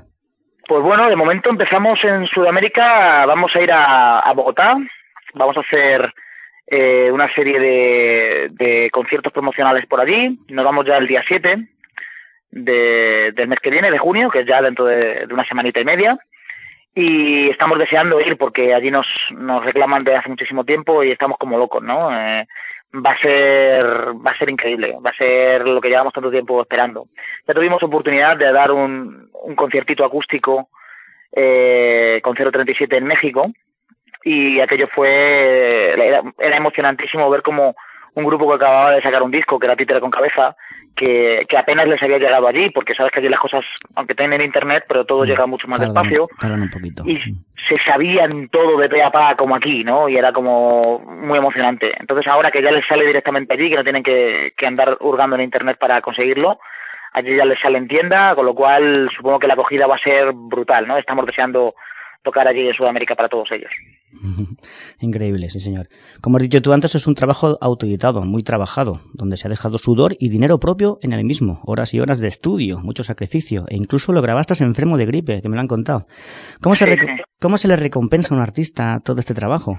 Pues 0.66 0.83
bueno, 0.83 1.09
de 1.09 1.16
momento 1.16 1.51
empezamos 1.51 1.94
en 2.05 2.27
Sudamérica, 2.27 3.27
vamos 3.27 3.55
a 3.55 3.61
ir 3.61 3.70
a, 3.70 4.20
a 4.20 4.33
Bogotá, 4.33 4.77
vamos 5.35 5.57
a 5.59 5.61
hacer 5.61 6.12
eh, 6.66 7.11
una 7.12 7.33
serie 7.35 7.61
de, 7.61 8.49
de, 8.53 8.90
conciertos 8.90 9.31
promocionales 9.31 9.85
por 9.87 10.01
allí, 10.01 10.38
nos 10.49 10.64
vamos 10.64 10.87
ya 10.87 10.97
el 10.97 11.07
día 11.07 11.23
7 11.29 11.73
de, 12.54 13.32
del 13.32 13.48
mes 13.48 13.58
que 13.60 13.70
viene, 13.70 13.90
de 13.90 13.98
junio, 13.98 14.30
que 14.30 14.40
es 14.40 14.46
ya 14.46 14.62
dentro 14.62 14.86
de, 14.86 15.26
una 15.30 15.44
semanita 15.44 15.80
y 15.80 15.84
media, 15.84 16.16
y 16.94 17.50
estamos 17.50 17.78
deseando 17.78 18.20
ir 18.20 18.36
porque 18.36 18.72
allí 18.72 18.90
nos, 18.90 19.06
nos 19.32 19.64
reclaman 19.64 20.04
de 20.04 20.14
hace 20.14 20.28
muchísimo 20.28 20.64
tiempo 20.64 21.02
y 21.02 21.10
estamos 21.10 21.36
como 21.38 21.58
locos, 21.58 21.82
¿no? 21.82 22.16
Eh, 22.16 22.46
va 22.94 23.10
a 23.10 23.18
ser 23.18 23.84
va 24.24 24.30
a 24.30 24.38
ser 24.38 24.48
increíble, 24.48 24.96
va 25.04 25.10
a 25.10 25.16
ser 25.16 25.66
lo 25.66 25.80
que 25.80 25.88
llevamos 25.88 26.12
tanto 26.12 26.30
tiempo 26.30 26.62
esperando. 26.62 27.06
Ya 27.48 27.54
tuvimos 27.54 27.82
oportunidad 27.82 28.36
de 28.36 28.52
dar 28.52 28.70
un, 28.70 29.28
un 29.32 29.56
conciertito 29.56 30.04
acústico 30.04 30.68
eh, 31.32 32.20
con 32.22 32.36
037 32.36 32.96
en 32.96 33.04
México 33.04 33.50
y 34.22 34.60
aquello 34.60 34.86
fue 34.94 35.94
era, 35.94 36.22
era 36.38 36.56
emocionantísimo 36.56 37.28
ver 37.28 37.42
cómo 37.42 37.74
un 38.14 38.24
grupo 38.24 38.48
que 38.48 38.55
acababa 38.55 38.92
de 38.92 39.03
sacar 39.03 39.22
un 39.22 39.31
disco, 39.31 39.59
que 39.59 39.66
era 39.66 39.77
Títere 39.77 40.00
con 40.00 40.11
Cabeza, 40.11 40.57
que, 40.94 41.44
que 41.48 41.57
apenas 41.57 41.88
les 41.88 42.03
había 42.03 42.18
llegado 42.18 42.46
allí, 42.46 42.70
porque 42.70 42.94
sabes 42.94 43.12
que 43.12 43.18
allí 43.18 43.29
las 43.29 43.40
cosas, 43.40 43.64
aunque 43.96 44.14
tienen 44.14 44.40
internet, 44.40 44.85
pero 44.87 45.05
todo 45.05 45.24
llega 45.24 45.46
mucho 45.46 45.66
más 45.66 45.81
despacio. 45.81 46.29
un 46.42 46.70
poquito. 46.70 47.03
Y 47.07 47.18
se 47.68 47.79
sabían 47.85 48.48
todo 48.48 48.79
de 48.79 48.88
pe 48.88 49.03
a 49.03 49.11
pa 49.11 49.35
como 49.37 49.57
aquí, 49.57 49.83
¿no? 49.83 50.09
Y 50.09 50.16
era 50.16 50.33
como 50.33 51.00
muy 51.00 51.38
emocionante. 51.38 51.92
Entonces 51.98 52.27
ahora 52.29 52.50
que 52.50 52.62
ya 52.62 52.70
les 52.70 52.87
sale 52.87 53.07
directamente 53.07 53.55
allí, 53.55 53.68
que 53.68 53.77
no 53.77 53.85
tienen 53.85 54.03
que, 54.03 54.53
que 54.57 54.66
andar 54.66 54.96
hurgando 55.00 55.37
en 55.37 55.42
internet 55.42 55.79
para 55.79 56.00
conseguirlo, 56.00 56.59
allí 57.12 57.37
ya 57.37 57.44
les 57.44 57.59
sale 57.61 57.79
en 57.79 57.88
tienda, 57.88 58.35
con 58.35 58.46
lo 58.46 58.55
cual 58.55 59.09
supongo 59.16 59.38
que 59.38 59.46
la 59.46 59.55
acogida 59.55 59.87
va 59.87 59.96
a 59.96 59.98
ser 59.98 60.33
brutal, 60.33 60.87
¿no? 60.87 60.98
Estamos 60.98 61.27
deseando 61.27 61.74
tocar 62.24 62.48
allí 62.48 62.66
en 62.66 62.74
Sudamérica 62.74 63.14
para 63.14 63.28
todos 63.28 63.52
ellos. 63.52 63.70
Increíble, 65.00 65.50
sí 65.50 65.60
señor. 65.60 65.87
Como 66.20 66.38
has 66.38 66.42
dicho 66.42 66.62
tú 66.62 66.72
antes, 66.72 66.94
es 66.94 67.06
un 67.06 67.14
trabajo 67.14 67.58
autoeditado, 67.60 68.22
muy 68.22 68.42
trabajado, 68.42 69.00
donde 69.12 69.37
se 69.37 69.46
ha 69.46 69.50
dejado 69.50 69.78
sudor 69.78 70.14
y 70.18 70.30
dinero 70.30 70.58
propio 70.58 70.98
en 71.02 71.12
el 71.12 71.24
mismo, 71.24 71.60
horas 71.66 71.94
y 71.94 72.00
horas 72.00 72.20
de 72.20 72.28
estudio, 72.28 72.78
mucho 72.78 73.04
sacrificio, 73.04 73.64
e 73.68 73.76
incluso 73.76 74.12
lo 74.12 74.22
grabaste 74.22 74.54
enfermo 74.62 74.96
de 74.96 75.06
gripe, 75.06 75.42
que 75.42 75.48
me 75.48 75.56
lo 75.56 75.60
han 75.60 75.66
contado. 75.66 76.06
¿Cómo 76.62 76.74
se, 76.74 76.96
¿cómo 77.40 77.56
se 77.56 77.68
le 77.68 77.76
recompensa 77.76 78.32
a 78.32 78.37
un 78.37 78.42
artista 78.42 79.00
todo 79.04 79.18
este 79.18 79.34
trabajo? 79.34 79.78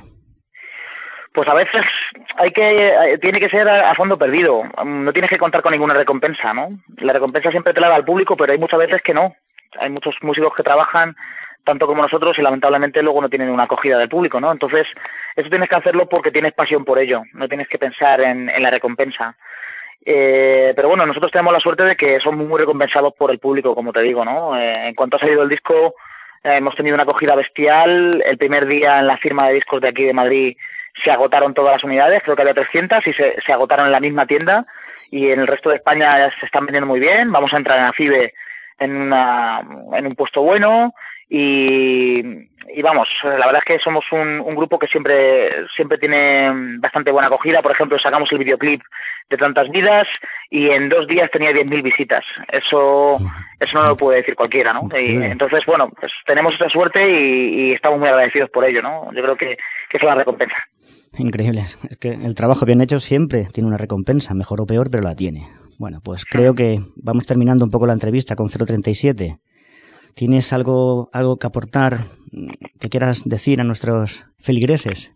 Pues 1.33 1.47
a 1.47 1.53
veces 1.53 1.83
hay 2.37 2.51
que 2.51 3.17
tiene 3.21 3.39
que 3.39 3.49
ser 3.49 3.67
a, 3.67 3.93
fondo 3.95 4.17
perdido. 4.17 4.63
No 4.85 5.11
tienes 5.11 5.29
que 5.29 5.37
contar 5.37 5.61
con 5.61 5.71
ninguna 5.71 5.93
recompensa, 5.93 6.53
¿no? 6.53 6.69
La 6.97 7.13
recompensa 7.13 7.51
siempre 7.51 7.73
te 7.73 7.81
la 7.81 7.89
da 7.89 7.97
el 7.97 8.05
público, 8.05 8.35
pero 8.37 8.53
hay 8.53 8.59
muchas 8.59 8.79
veces 8.79 9.01
que 9.03 9.13
no. 9.13 9.33
Hay 9.79 9.89
muchos 9.89 10.15
músicos 10.21 10.53
que 10.55 10.63
trabajan 10.63 11.15
tanto 11.65 11.87
como 11.87 12.03
nosotros 12.03 12.37
y 12.37 12.41
lamentablemente 12.41 13.01
luego 13.01 13.21
no 13.21 13.29
tienen 13.29 13.49
una 13.49 13.63
acogida 13.63 13.97
del 13.97 14.07
público, 14.07 14.39
¿no? 14.39 14.51
Entonces, 14.51 14.87
eso 15.35 15.49
tienes 15.49 15.67
que 15.67 15.75
hacerlo 15.75 16.07
porque 16.07 16.31
tienes 16.31 16.53
pasión 16.53 16.85
por 16.85 16.99
ello, 16.99 17.23
no 17.33 17.47
tienes 17.49 17.67
que 17.67 17.79
pensar 17.79 18.21
en, 18.21 18.45
la 18.45 18.69
recompensa. 18.69 19.35
Eh, 20.05 20.71
pero 20.75 20.87
bueno, 20.89 21.05
nosotros 21.05 21.31
tenemos 21.31 21.51
la 21.51 21.59
suerte 21.59 21.83
de 21.83 21.95
que 21.95 22.19
somos 22.19 22.47
muy 22.47 22.59
recompensados 22.59 23.13
por 23.15 23.31
el 23.31 23.39
público, 23.39 23.73
como 23.73 23.91
te 23.91 24.01
digo, 24.01 24.23
¿no? 24.23 24.55
Eh, 24.55 24.89
en 24.89 24.93
cuanto 24.93 25.17
ha 25.17 25.19
salido 25.19 25.41
el 25.41 25.49
disco, 25.49 25.95
eh, 26.43 26.57
hemos 26.57 26.75
tenido 26.75 26.93
una 26.93 27.03
acogida 27.03 27.35
bestial. 27.35 28.21
El 28.23 28.37
primer 28.37 28.67
día 28.67 28.99
en 28.99 29.07
la 29.07 29.17
firma 29.17 29.47
de 29.47 29.55
discos 29.55 29.81
de 29.81 29.89
aquí 29.89 30.03
de 30.03 30.13
Madrid 30.13 30.55
se 31.03 31.11
agotaron 31.11 31.55
todas 31.55 31.73
las 31.73 31.83
unidades, 31.83 32.21
creo 32.23 32.35
que 32.35 32.43
había 32.43 32.53
300 32.53 33.05
y 33.07 33.13
se, 33.13 33.41
se 33.41 33.51
agotaron 33.51 33.87
en 33.87 33.91
la 33.91 33.99
misma 33.99 34.27
tienda 34.27 34.63
y 35.09 35.31
en 35.31 35.39
el 35.39 35.47
resto 35.47 35.69
de 35.69 35.77
España 35.77 36.29
se 36.39 36.45
están 36.45 36.65
vendiendo 36.67 36.87
muy 36.87 36.99
bien. 36.99 37.31
Vamos 37.31 37.51
a 37.51 37.57
entrar 37.57 37.79
en 37.79 37.85
AFIBE 37.85 38.33
en, 38.79 38.95
una, 38.95 39.61
en 39.93 40.05
un 40.05 40.15
puesto 40.15 40.41
bueno 40.41 40.93
y, 41.29 42.19
y 42.19 42.81
vamos, 42.81 43.07
la 43.23 43.47
verdad 43.47 43.61
es 43.65 43.65
que 43.65 43.83
somos 43.83 44.05
un, 44.11 44.39
un 44.39 44.55
grupo 44.55 44.77
que 44.77 44.87
siempre, 44.87 45.67
siempre 45.75 45.97
tiene 45.97 46.77
bastante 46.79 47.11
buena 47.11 47.27
acogida. 47.27 47.61
Por 47.61 47.71
ejemplo, 47.71 47.97
sacamos 47.99 48.29
el 48.31 48.39
videoclip 48.39 48.81
de 49.29 49.37
tantas 49.37 49.69
vidas 49.69 50.07
y 50.49 50.69
en 50.69 50.89
dos 50.89 51.07
días 51.07 51.31
tenía 51.31 51.51
10.000 51.51 51.81
visitas. 51.81 52.23
Eso, 52.51 53.17
eso 53.59 53.79
no 53.79 53.87
lo 53.87 53.95
puede 53.95 54.17
decir 54.17 54.35
cualquiera, 54.35 54.73
¿no? 54.73 54.87
Y, 54.97 55.23
entonces, 55.23 55.63
bueno, 55.65 55.89
pues 55.99 56.11
tenemos 56.25 56.53
esa 56.53 56.69
suerte 56.69 56.99
y, 57.09 57.69
y, 57.69 57.73
estamos 57.73 57.99
muy 57.99 58.09
agradecidos 58.09 58.49
por 58.51 58.65
ello, 58.65 58.81
¿no? 58.81 59.11
Yo 59.13 59.23
creo 59.23 59.35
que, 59.35 59.57
que 59.89 59.97
es 59.97 60.03
una 60.03 60.15
recompensa. 60.15 60.55
Increíble. 61.17 61.61
Es 61.61 61.97
que 61.99 62.09
el 62.09 62.35
trabajo 62.35 62.65
bien 62.65 62.81
hecho 62.81 62.99
siempre 62.99 63.45
tiene 63.51 63.67
una 63.67 63.77
recompensa, 63.77 64.33
mejor 64.33 64.61
o 64.61 64.65
peor, 64.65 64.89
pero 64.91 65.03
la 65.03 65.15
tiene. 65.15 65.47
Bueno, 65.79 65.99
pues 66.03 66.25
creo 66.25 66.53
que 66.53 66.79
vamos 66.95 67.25
terminando 67.25 67.65
un 67.65 67.71
poco 67.71 67.85
la 67.85 67.93
entrevista 67.93 68.35
con 68.35 68.47
037. 68.47 69.37
¿Tienes 70.15 70.53
algo, 70.53 71.09
algo 71.11 71.37
que 71.37 71.47
aportar, 71.47 72.07
que 72.79 72.89
quieras 72.89 73.27
decir 73.27 73.59
a 73.59 73.65
nuestros 73.65 74.25
feligreses? 74.39 75.11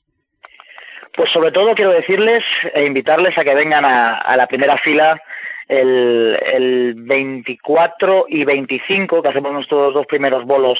Pues 1.15 1.31
sobre 1.31 1.51
todo 1.51 1.73
quiero 1.73 1.91
decirles 1.91 2.43
e 2.73 2.85
invitarles 2.85 3.38
a 3.38 3.43
que 3.43 3.55
vengan 3.55 3.85
a, 3.85 4.35
la 4.35 4.47
primera 4.47 4.77
fila 4.77 5.21
el, 5.69 6.38
el 6.53 6.93
24 6.95 8.25
y 8.27 8.43
25, 8.43 9.21
que 9.21 9.29
hacemos 9.29 9.53
nuestros 9.53 9.93
dos 9.93 10.05
primeros 10.05 10.45
bolos 10.45 10.79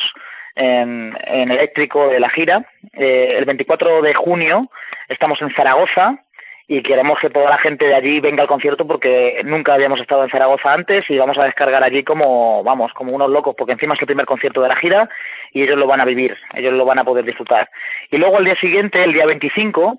en, 0.55 1.17
en 1.25 1.51
eléctrico 1.51 2.10
de 2.10 2.19
la 2.19 2.29
gira. 2.29 2.65
Eh, 2.93 3.36
el 3.38 3.45
24 3.45 4.01
de 4.01 4.13
junio 4.13 4.69
estamos 5.08 5.41
en 5.41 5.53
Zaragoza, 5.55 6.23
y 6.71 6.84
queremos 6.84 7.17
que 7.19 7.32
toda 7.32 7.49
la 7.49 7.58
gente 7.58 7.86
de 7.86 7.95
allí 7.95 8.19
venga 8.19 8.43
al 8.43 8.47
concierto 8.47 8.86
porque 8.86 9.41
nunca 9.43 9.73
habíamos 9.73 9.99
estado 9.99 10.23
en 10.23 10.29
Zaragoza 10.29 10.71
antes 10.71 11.03
y 11.10 11.17
vamos 11.17 11.36
a 11.39 11.45
descargar 11.45 11.84
allí 11.84 12.03
como, 12.03 12.63
vamos, 12.63 12.93
como 12.93 13.12
unos 13.12 13.32
locos, 13.32 13.55
porque 13.58 13.73
encima 13.73 13.95
es 13.95 14.01
el 14.01 14.05
primer 14.05 14.27
concierto 14.27 14.62
de 14.62 14.67
la 14.67 14.75
gira 14.75 15.10
y 15.51 15.63
ellos 15.63 15.79
lo 15.79 15.88
van 15.88 15.99
a 15.99 16.05
vivir, 16.05 16.38
ellos 16.53 16.73
lo 16.73 16.86
van 16.86 16.99
a 16.99 17.03
poder 17.03 17.25
disfrutar. 17.25 17.71
Y 18.12 18.17
luego 18.17 18.38
el 18.38 18.45
día 18.45 18.53
siguiente, 18.53 19.03
el 19.03 19.13
día 19.13 19.25
25, 19.25 19.97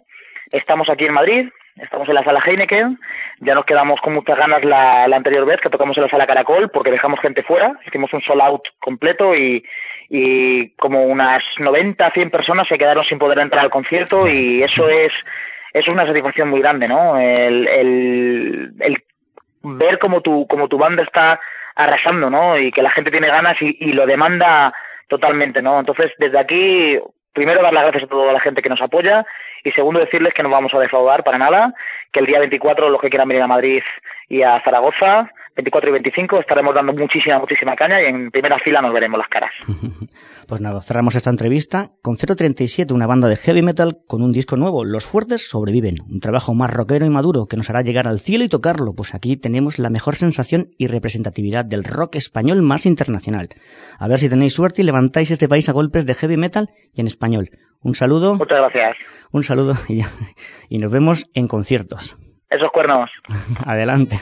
estamos 0.52 0.88
aquí 0.88 1.06
en 1.06 1.12
Madrid, 1.12 1.48
estamos 1.74 2.09
en 2.09 2.14
la 2.14 2.22
sala 2.22 2.40
Heineken, 2.46 3.00
ya 3.40 3.54
nos 3.56 3.64
quedamos 3.64 4.00
con 4.00 4.14
muchas 4.14 4.38
ganas 4.38 4.62
la, 4.62 5.09
la 5.09 5.16
anterior 5.16 5.44
vez 5.46 5.61
que 5.61 5.70
tocamos 5.70 5.96
en 5.96 6.04
la 6.04 6.11
sala 6.11 6.28
Caracol 6.28 6.70
porque 6.70 6.92
dejamos 6.92 7.18
gente 7.18 7.42
fuera, 7.42 7.72
hicimos 7.85 8.12
un 8.12 8.22
sold 8.22 8.42
out 8.42 8.62
completo 8.78 9.35
y, 9.35 9.64
y 10.09 10.68
como 10.76 11.02
unas 11.02 11.42
90, 11.59 12.12
100 12.12 12.30
personas 12.30 12.68
se 12.68 12.78
quedaron 12.78 13.04
sin 13.06 13.18
poder 13.18 13.40
entrar 13.40 13.64
al 13.64 13.70
concierto 13.70 14.28
y 14.28 14.62
eso 14.62 14.88
es 14.88 15.12
es 15.72 15.88
una 15.88 16.06
satisfacción 16.06 16.48
muy 16.48 16.61
grande, 16.61 16.88
¿no? 16.88 17.18
El, 17.18 17.68
el, 17.68 18.72
el 18.80 19.02
ver 19.62 19.98
como 19.98 20.20
tu, 20.20 20.46
como 20.46 20.68
tu 20.68 20.78
banda 20.78 21.02
está 21.02 21.40
arrasando, 21.76 22.30
¿no? 22.30 22.59
Y 22.59 22.72
que 22.72 22.83
la 22.83 22.90
gente 22.90 23.11
tiene 23.11 23.28
ganas 23.28 23.56
y, 23.61 23.76
y 23.80 23.92
lo 23.92 24.06
demanda 24.06 24.72
totalmente, 25.09 25.62
¿no? 25.62 25.78
Entonces, 25.80 26.12
desde 26.18 26.38
aquí, 26.38 26.98
primero 27.33 27.62
dar 27.62 27.72
las 27.72 27.85
gracias 27.85 28.04
a 28.04 28.09
toda 28.09 28.33
la 28.33 28.40
gente 28.40 28.62
que 28.62 28.68
nos 28.68 28.80
apoya 28.80 29.24
y 29.64 29.70
segundo 29.72 30.00
decirles 30.00 30.33
que 30.35 30.42
no 30.42 30.50
vamos 30.50 30.72
a 30.74 30.78
defraudar 30.78 31.22
para 31.22 31.38
nada, 31.38 31.74
que 32.12 32.20
el 32.20 32.26
día 32.26 32.38
24 32.38 32.88
los 32.88 33.00
que 33.00 33.11
quieran 33.11 33.28
venir 33.28 33.42
a 33.42 33.48
Madrid 33.48 33.83
y 34.28 34.42
a 34.42 34.61
Zaragoza 34.62 35.30
24 35.56 35.90
y 35.90 35.92
25 35.92 36.40
estaremos 36.40 36.74
dando 36.74 36.92
muchísima, 36.92 37.38
muchísima 37.38 37.74
caña 37.76 38.00
y 38.02 38.06
en 38.06 38.30
primera 38.30 38.58
fila 38.58 38.80
nos 38.80 38.92
veremos 38.92 39.18
las 39.18 39.28
caras. 39.28 39.50
Pues 40.48 40.60
nada, 40.60 40.80
cerramos 40.80 41.14
esta 41.14 41.30
entrevista 41.30 41.90
con 42.02 42.16
037, 42.16 42.92
una 42.92 43.06
banda 43.06 43.28
de 43.28 43.36
heavy 43.36 43.62
metal 43.62 43.98
con 44.08 44.20
un 44.20 44.32
disco 44.32 44.56
nuevo, 44.56 44.84
Los 44.84 45.04
Fuertes 45.04 45.48
Sobreviven, 45.48 45.98
un 46.10 46.18
trabajo 46.18 46.54
más 46.54 46.72
rockero 46.72 47.06
y 47.06 47.10
maduro 47.10 47.46
que 47.48 47.56
nos 47.56 47.70
hará 47.70 47.82
llegar 47.82 48.08
al 48.08 48.18
cielo 48.18 48.42
y 48.42 48.48
tocarlo, 48.48 48.92
pues 48.96 49.14
aquí 49.14 49.36
tenemos 49.36 49.78
la 49.78 49.90
mejor 49.90 50.16
sensación 50.16 50.64
y 50.76 50.88
representatividad 50.88 51.64
del 51.64 51.84
rock 51.84 52.16
español 52.16 52.62
más 52.62 52.84
internacional. 52.84 53.50
A 54.00 54.08
ver 54.08 54.18
si 54.18 54.28
tenéis 54.28 54.54
suerte 54.54 54.82
y 54.82 54.84
levantáis 54.84 55.30
este 55.30 55.46
país 55.48 55.68
a 55.68 55.72
golpes 55.72 56.04
de 56.04 56.14
heavy 56.14 56.36
metal 56.36 56.68
y 56.94 57.00
en 57.00 57.06
español. 57.06 57.50
Un 57.80 57.94
saludo. 57.94 58.34
Muchas 58.34 58.58
gracias. 58.58 58.96
Un 59.30 59.44
saludo 59.44 59.74
y, 59.88 60.00
y 60.68 60.78
nos 60.78 60.92
vemos 60.92 61.30
en 61.34 61.46
conciertos. 61.46 62.16
Esos 62.50 62.70
cuernos. 62.72 63.08
Adelante. 63.66 64.16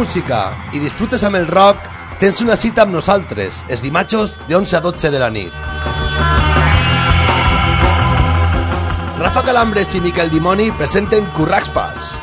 Música 0.00 0.54
i 0.74 0.80
disfrutes 0.80 1.22
amb 1.26 1.36
el 1.38 1.46
rock, 1.46 1.84
tens 2.20 2.40
una 2.42 2.56
cita 2.56 2.82
amb 2.82 2.94
nosaltres, 2.94 3.64
els 3.68 3.82
dimatxos 3.84 4.36
de 4.48 4.56
11 4.56 4.76
a 4.76 4.80
12 4.80 5.10
de 5.12 5.18
la 5.20 5.30
nit. 5.30 5.52
Rafa 9.20 9.42
Calambres 9.44 9.94
i 9.94 10.00
Miquel 10.00 10.30
Dimoni 10.32 10.70
presenten 10.78 11.26
Curraxpas. 11.36 12.14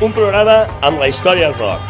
Un 0.00 0.14
programa 0.16 0.64
amb 0.82 0.98
la 1.02 1.10
història 1.12 1.50
del 1.50 1.58
rock. 1.60 1.82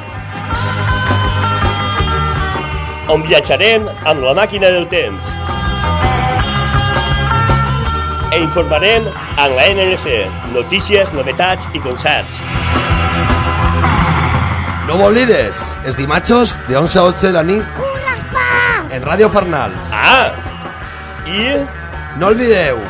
On 3.14 3.22
viatjarem 3.28 3.88
amb 4.02 4.26
la 4.26 4.34
màquina 4.42 4.72
del 4.74 4.88
temps. 4.92 5.34
E 8.32 8.40
informarem 8.42 9.06
amb 9.12 9.56
la 9.56 9.68
NLC, 9.70 10.24
notícies, 10.56 11.12
novetats 11.14 11.68
i 11.72 11.84
concerts. 11.84 12.81
No 14.92 14.98
ho 14.98 15.06
oblides, 15.08 15.60
els 15.88 15.96
dimatxos 15.96 16.50
de 16.66 16.76
11 16.76 16.98
a 17.00 17.04
12 17.06 17.30
de 17.30 17.32
la 17.32 17.42
nit 17.48 17.78
en 18.92 19.06
Ràdio 19.06 19.30
Farnals. 19.32 19.94
Ah! 19.96 20.34
I... 21.24 21.64
No 22.20 22.28
olvideu, 22.28 22.82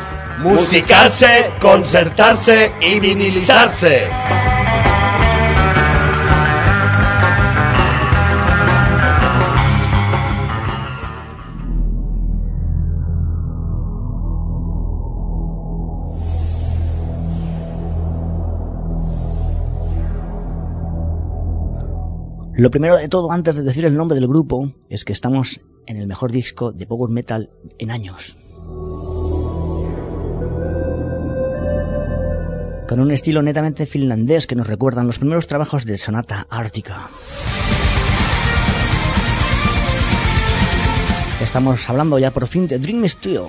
musicar-se, 0.43 1.31
concertar-se 1.63 2.57
i 2.91 2.97
vinilitzar-se. 3.07 3.95
Lo 22.63 22.71
primero 22.71 22.95
de 22.95 23.09
todo, 23.09 23.29
antes 23.29 23.57
de 23.57 23.61
decir 23.61 23.83
el 23.83 23.97
nombre 23.97 24.15
del 24.15 24.25
grupo, 24.25 24.71
es 24.87 25.03
que 25.03 25.11
estamos 25.11 25.59
en 25.85 25.97
el 25.97 26.07
mejor 26.07 26.31
disco 26.31 26.71
de 26.71 26.87
Power 26.87 27.11
Metal 27.11 27.49
en 27.77 27.91
años. 27.91 28.37
Con 32.87 33.01
un 33.01 33.11
estilo 33.11 33.41
netamente 33.41 33.85
finlandés 33.85 34.47
que 34.47 34.55
nos 34.55 34.67
recuerdan 34.67 35.07
los 35.07 35.19
primeros 35.19 35.45
trabajos 35.45 35.83
de 35.83 35.97
Sonata 35.97 36.47
Ártica. 36.49 37.09
Estamos 41.41 41.89
hablando 41.89 42.17
ya 42.17 42.31
por 42.31 42.47
fin 42.47 42.69
de 42.69 42.79
Dream 42.79 43.05
Steel, 43.09 43.41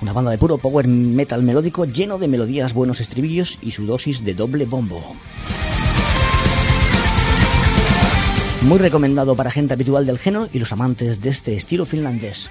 una 0.00 0.12
banda 0.12 0.30
de 0.30 0.38
puro 0.38 0.58
power 0.58 0.86
metal 0.86 1.42
melódico 1.42 1.86
lleno 1.86 2.18
de 2.18 2.28
melodías, 2.28 2.72
buenos 2.72 3.00
estribillos 3.00 3.58
y 3.62 3.72
su 3.72 3.84
dosis 3.84 4.24
de 4.24 4.34
doble 4.34 4.64
bombo. 4.64 5.02
Muy 8.64 8.78
recomendado 8.78 9.36
para 9.36 9.50
gente 9.50 9.74
habitual 9.74 10.06
del 10.06 10.18
género 10.18 10.48
y 10.52 10.58
los 10.58 10.72
amantes 10.72 11.20
de 11.20 11.28
este 11.28 11.54
estilo 11.54 11.84
finlandés. 11.84 12.50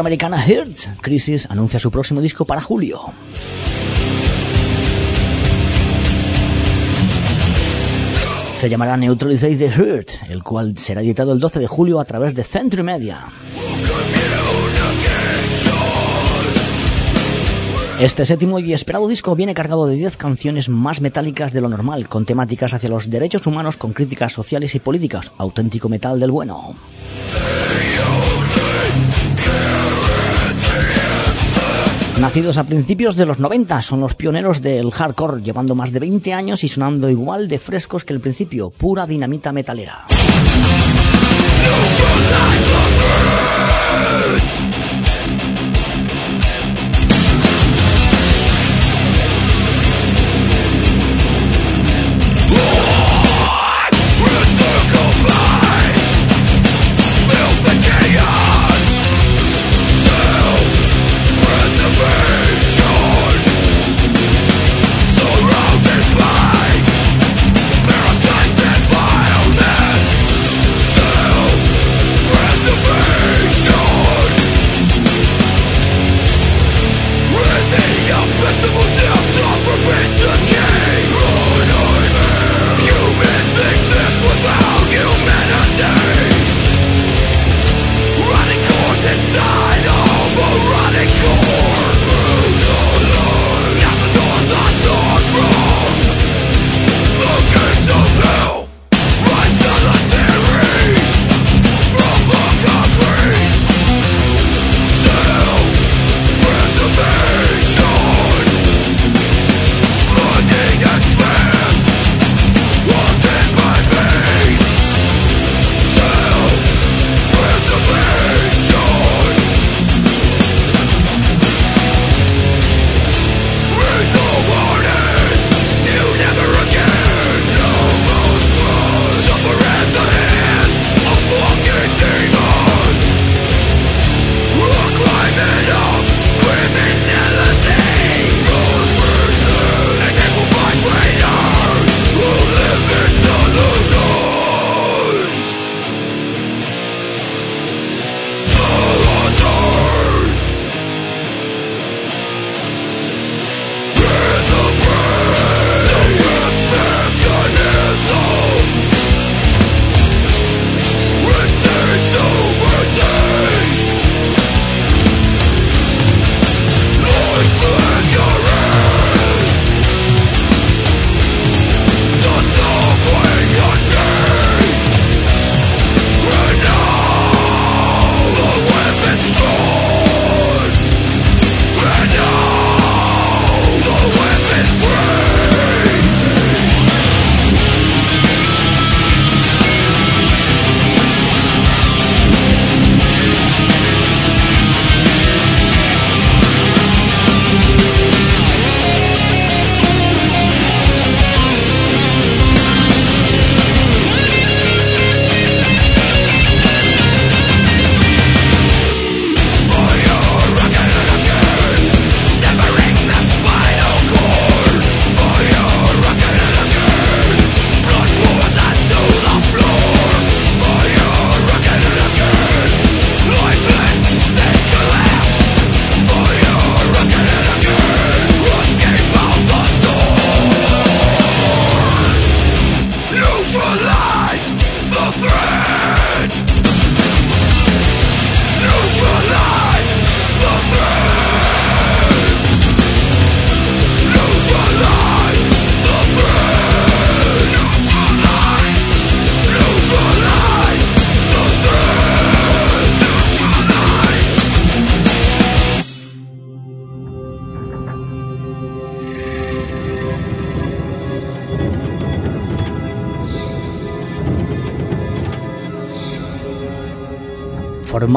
Americana 0.00 0.44
Hertz, 0.44 0.88
Crisis 1.00 1.46
anuncia 1.50 1.78
su 1.78 1.90
próximo 1.90 2.20
disco 2.20 2.44
para 2.44 2.60
julio. 2.60 3.00
Se 8.52 8.70
llamará 8.70 8.96
Neutralize 8.96 9.56
the 9.56 9.68
Hurt, 9.68 10.10
el 10.30 10.42
cual 10.42 10.78
será 10.78 11.02
editado 11.02 11.32
el 11.32 11.40
12 11.40 11.60
de 11.60 11.66
julio 11.66 12.00
a 12.00 12.04
través 12.04 12.34
de 12.34 12.42
Century 12.42 12.82
Media. 12.82 13.26
Este 18.00 18.26
séptimo 18.26 18.58
y 18.58 18.74
esperado 18.74 19.08
disco 19.08 19.34
viene 19.34 19.54
cargado 19.54 19.86
de 19.86 19.96
10 19.96 20.18
canciones 20.18 20.68
más 20.68 21.00
metálicas 21.00 21.52
de 21.52 21.62
lo 21.62 21.68
normal, 21.68 22.08
con 22.08 22.26
temáticas 22.26 22.74
hacia 22.74 22.90
los 22.90 23.08
derechos 23.08 23.46
humanos 23.46 23.76
con 23.76 23.92
críticas 23.92 24.32
sociales 24.32 24.74
y 24.74 24.80
políticas, 24.80 25.32
auténtico 25.38 25.88
metal 25.88 26.20
del 26.20 26.30
bueno. 26.30 26.74
Nacidos 32.20 32.56
a 32.56 32.64
principios 32.64 33.14
de 33.14 33.26
los 33.26 33.38
90, 33.40 33.82
son 33.82 34.00
los 34.00 34.14
pioneros 34.14 34.62
del 34.62 34.90
hardcore, 34.90 35.42
llevando 35.42 35.74
más 35.74 35.92
de 35.92 36.00
20 36.00 36.32
años 36.32 36.64
y 36.64 36.68
sonando 36.68 37.10
igual 37.10 37.46
de 37.46 37.58
frescos 37.58 38.04
que 38.04 38.14
el 38.14 38.20
principio, 38.20 38.70
pura 38.70 39.06
dinamita 39.06 39.52
metalera. 39.52 40.06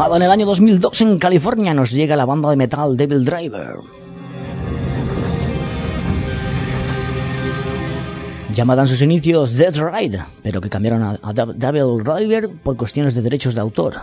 En 0.01 0.21
el 0.21 0.31
año 0.31 0.45
2002 0.45 1.01
en 1.01 1.19
California, 1.19 1.73
nos 1.73 1.91
llega 1.91 2.15
la 2.15 2.25
banda 2.25 2.49
de 2.49 2.55
metal 2.55 2.95
Devil 2.95 3.25
Driver. 3.25 3.75
Llamada 8.53 8.83
en 8.83 8.87
sus 8.87 9.01
inicios 9.01 9.55
Dead 9.55 9.75
Ride, 9.75 10.23
pero 10.41 10.61
que 10.61 10.69
cambiaron 10.69 11.03
a, 11.03 11.19
a 11.21 11.33
Devil 11.33 12.03
Driver 12.03 12.49
por 12.63 12.77
cuestiones 12.77 13.13
de 13.13 13.21
derechos 13.21 13.55
de 13.55 13.61
autor. 13.61 13.95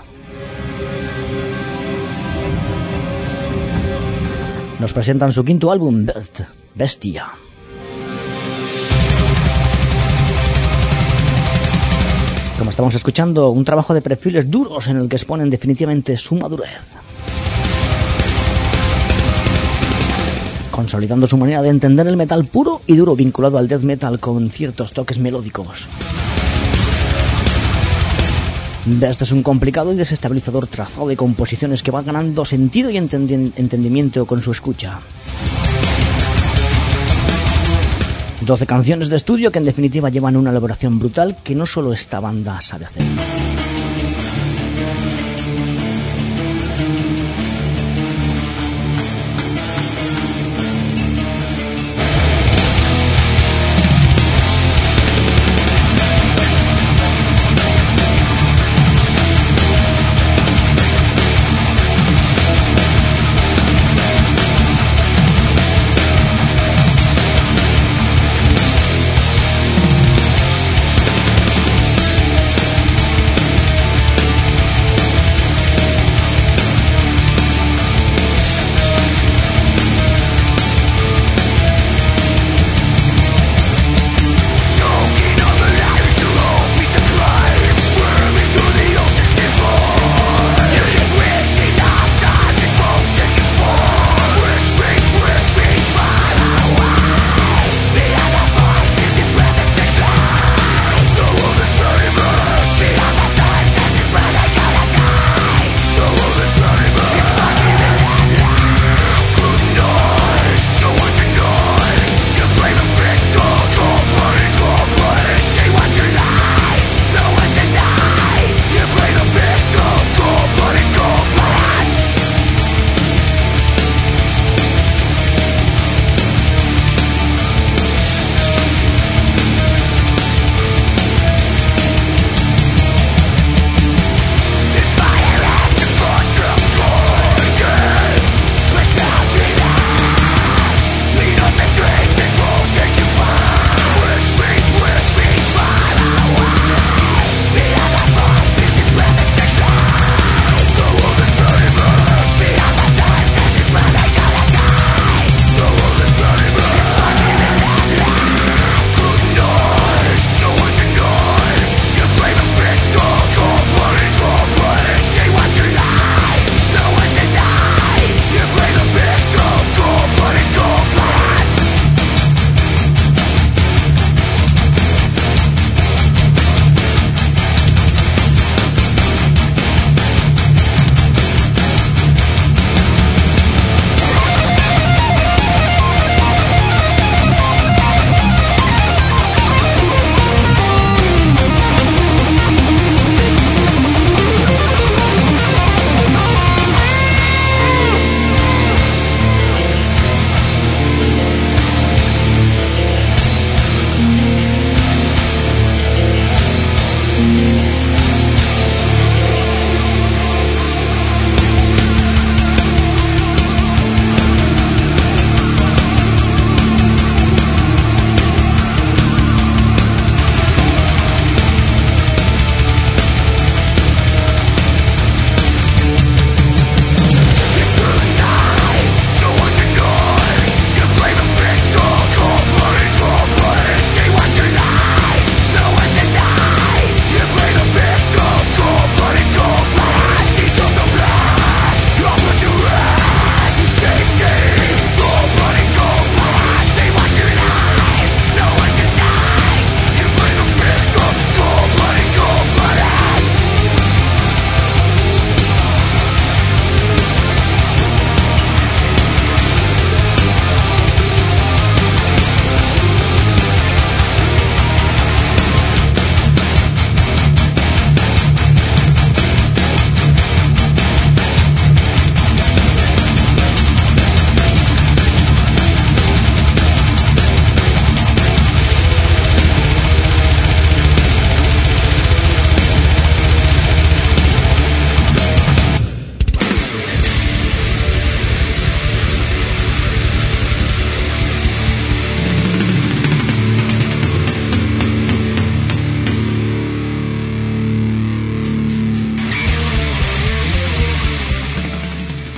Nos 4.79 4.93
presentan 4.93 5.33
su 5.33 5.45
quinto 5.45 5.73
álbum, 5.73 6.05
Best, 6.05 6.43
Bestia. 6.75 7.27
Como 12.59 12.71
estamos 12.71 12.95
escuchando, 12.95 13.51
un 13.51 13.65
trabajo 13.65 13.93
de 13.93 14.01
perfiles 14.01 14.51
duros 14.51 14.89
en 14.89 14.97
el 14.97 15.09
que 15.09 15.17
exponen 15.17 15.51
definitivamente 15.51 16.17
su 16.17 16.37
madurez. 16.37 16.81
Consolidando 20.71 21.27
su 21.27 21.37
manera 21.37 21.61
de 21.61 21.69
entender 21.69 22.07
el 22.07 22.17
metal 22.17 22.47
puro 22.47 22.81
y 22.87 22.97
duro 22.97 23.15
vinculado 23.15 23.59
al 23.59 23.69
death 23.69 23.83
metal 23.83 24.19
con 24.21 24.51
ciertos 24.51 24.93
toques 24.93 25.19
melódicos. 25.19 25.87
Este 29.03 29.25
es 29.25 29.33
un 29.33 29.43
complicado 29.43 29.93
y 29.93 29.97
desestabilizador 29.97 30.67
trazado 30.67 31.09
de 31.09 31.17
composiciones 31.17 31.83
que 31.83 31.91
van 31.91 32.07
ganando 32.07 32.45
sentido 32.45 32.89
y 32.89 32.97
entendimiento 32.97 34.27
con 34.27 34.43
su 34.43 34.53
escucha. 34.53 35.01
12 38.41 38.67
canciones 38.67 39.09
de 39.09 39.17
estudio 39.17 39.51
que 39.51 39.59
en 39.59 39.65
definitiva 39.65 40.11
llevan 40.11 40.37
una 40.37 40.51
elaboración 40.51 40.99
brutal 40.99 41.37
que 41.43 41.55
no 41.55 41.67
solo 41.67 41.93
esta 41.93 42.21
banda 42.21 42.61
sabe 42.61 42.85
hacer. 42.85 43.56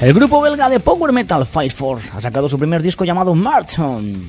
El 0.08 0.14
grupo 0.14 0.40
belga 0.40 0.70
de 0.70 0.80
power 0.80 1.12
metal 1.12 1.44
Fight 1.44 1.70
Force 1.70 2.10
ha 2.14 2.18
sacado 2.22 2.48
su 2.48 2.58
primer 2.58 2.80
disco 2.80 3.04
llamado 3.04 3.34
Marton. 3.34 4.22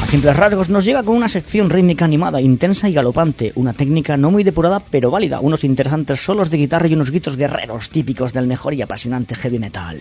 A 0.00 0.06
simples 0.06 0.34
rasgos 0.34 0.70
nos 0.70 0.86
llega 0.86 1.02
con 1.02 1.14
una 1.14 1.28
sección 1.28 1.68
rítmica 1.68 2.06
animada, 2.06 2.40
intensa 2.40 2.88
y 2.88 2.94
galopante, 2.94 3.52
una 3.56 3.74
técnica 3.74 4.16
no 4.16 4.30
muy 4.30 4.44
depurada 4.44 4.80
pero 4.80 5.10
válida, 5.10 5.40
unos 5.40 5.62
interesantes 5.62 6.24
solos 6.24 6.48
de 6.48 6.56
guitarra 6.56 6.86
y 6.86 6.94
unos 6.94 7.10
gritos 7.10 7.36
guerreros 7.36 7.90
típicos 7.90 8.32
del 8.32 8.46
mejor 8.46 8.72
y 8.72 8.80
apasionante 8.80 9.34
heavy 9.34 9.58
metal. 9.58 10.00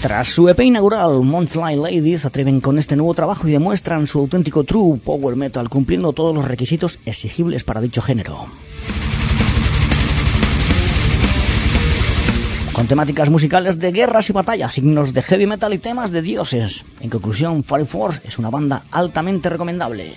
Tras 0.00 0.28
su 0.28 0.48
EP 0.48 0.60
inaugural, 0.60 1.20
Monthly 1.22 1.76
Ladies 1.76 2.24
atreven 2.24 2.62
con 2.62 2.78
este 2.78 2.96
nuevo 2.96 3.12
trabajo 3.12 3.46
y 3.46 3.52
demuestran 3.52 4.06
su 4.06 4.20
auténtico 4.20 4.64
true 4.64 4.98
power 4.98 5.36
metal, 5.36 5.68
cumpliendo 5.68 6.14
todos 6.14 6.34
los 6.34 6.48
requisitos 6.48 6.98
exigibles 7.04 7.64
para 7.64 7.82
dicho 7.82 8.00
género. 8.00 8.46
Con 12.72 12.86
temáticas 12.86 13.28
musicales 13.28 13.78
de 13.78 13.92
guerras 13.92 14.30
y 14.30 14.32
batallas, 14.32 14.72
signos 14.72 15.12
de 15.12 15.20
heavy 15.20 15.46
metal 15.46 15.74
y 15.74 15.78
temas 15.78 16.10
de 16.10 16.22
dioses. 16.22 16.82
En 17.00 17.10
conclusión, 17.10 17.62
Fire 17.62 17.84
Force 17.84 18.22
es 18.24 18.38
una 18.38 18.48
banda 18.48 18.84
altamente 18.90 19.50
recomendable. 19.50 20.14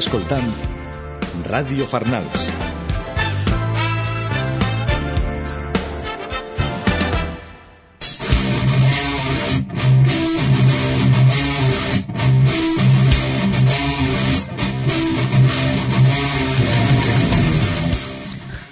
Escoltant 0.00 0.48
Ràdio 1.52 1.84
Farnals. 1.86 2.48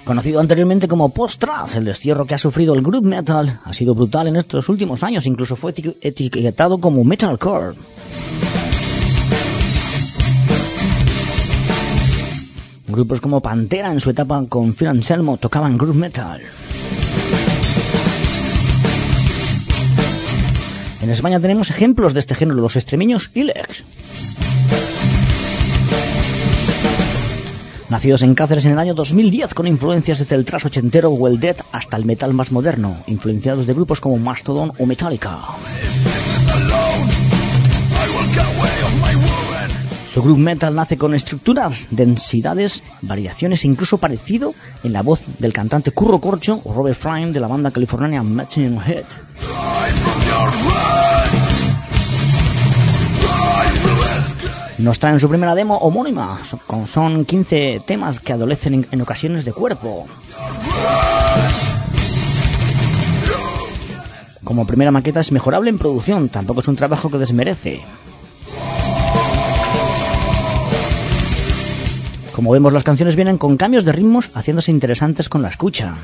Conocido 0.05 0.41
anteriormente 0.41 0.89
como 0.89 1.11
post-thrash, 1.11 1.77
el 1.77 1.85
destierro 1.85 2.25
que 2.25 2.35
ha 2.35 2.39
sufrido 2.39 2.75
el 2.75 2.81
group 2.81 3.05
metal 3.05 3.61
ha 3.63 3.75
sido 3.75 3.95
brutal 3.95 4.27
en 4.29 4.37
estos 4.37 4.71
últimos 4.71 5.03
años, 5.03 5.27
incluso 5.27 5.55
fue 5.55 5.75
eti- 5.75 5.97
etiquetado 6.01 6.81
como 6.81 7.05
metalcore. 7.05 7.75
Grupos 12.99 13.21
como 13.21 13.41
Pantera 13.41 13.93
en 13.93 14.01
su 14.01 14.11
etapa 14.11 14.45
con 14.49 14.75
Phil 14.75 14.89
Anselmo 14.89 15.37
tocaban 15.37 15.79
group 15.79 15.95
metal. 15.95 16.41
En 21.01 21.09
España 21.09 21.39
tenemos 21.39 21.71
ejemplos 21.71 22.13
de 22.13 22.19
este 22.19 22.35
género, 22.35 22.61
los 22.61 22.75
extremeños 22.75 23.31
Ilex. 23.35 23.85
Nacidos 27.89 28.23
en 28.23 28.35
Cáceres 28.35 28.65
en 28.65 28.73
el 28.73 28.81
año 28.81 28.95
2010 28.95 29.55
con 29.55 29.69
influencias 29.69 30.19
desde 30.19 30.35
el 30.35 30.45
thrash 30.45 30.67
ochentero 30.67 31.11
o 31.11 31.29
el 31.29 31.39
death 31.39 31.61
hasta 31.71 31.97
el 31.97 32.05
metal 32.05 32.35
más 32.35 32.51
moderno, 32.51 32.97
influenciados 33.07 33.69
de 33.69 33.75
grupos 33.75 34.01
como 34.01 34.19
Mastodon 34.19 34.73
o 34.77 34.87
Metallica. 34.87 35.39
Su 40.19 40.25
group 40.25 40.39
metal 40.39 40.75
nace 40.75 40.99
con 40.99 41.15
estructuras, 41.15 41.87
densidades, 41.93 42.83
variaciones 43.03 43.63
e 43.63 43.69
incluso 43.69 43.99
parecido 43.99 44.53
en 44.83 44.93
la 44.93 45.03
voz 45.03 45.21
del 45.39 45.53
cantante 45.53 45.93
Curro 45.93 46.19
Corcho 46.19 46.61
o 46.65 46.73
Robert 46.75 46.99
Fryne 46.99 47.31
de 47.31 47.39
la 47.39 47.47
banda 47.47 47.71
californiana 47.71 48.25
Machine 48.25 48.81
Head. 48.85 49.05
Nos 54.79 54.99
traen 55.01 55.19
su 55.19 55.29
primera 55.29 55.55
demo 55.55 55.77
homónima, 55.79 56.39
son- 56.45 56.61
con- 56.67 56.87
son 56.87 57.25
15 57.25 57.81
temas 57.85 58.21
que 58.21 58.33
adolecen 58.33 58.75
en, 58.75 58.87
en 58.93 59.01
ocasiones 59.03 59.45
de 59.45 59.53
cuerpo. 59.53 60.07
Como 64.45 64.67
primera 64.67 64.91
maqueta 64.93 65.21
es 65.21 65.33
mejorable 65.33 65.69
en 65.69 65.79
producción, 65.79 66.29
tampoco 66.29 66.61
es 66.61 66.69
un 66.69 66.77
trabajo 66.77 67.11
que 67.11 67.19
desmerece. 67.19 67.81
Como 72.39 72.53
vemos, 72.53 72.73
las 72.73 72.85
canciones 72.85 73.17
vienen 73.17 73.37
con 73.37 73.57
cambios 73.57 73.85
de 73.85 73.91
ritmos, 73.91 74.31
haciéndose 74.33 74.71
interesantes 74.71 75.29
con 75.29 75.43
la 75.43 75.49
escucha. 75.49 75.97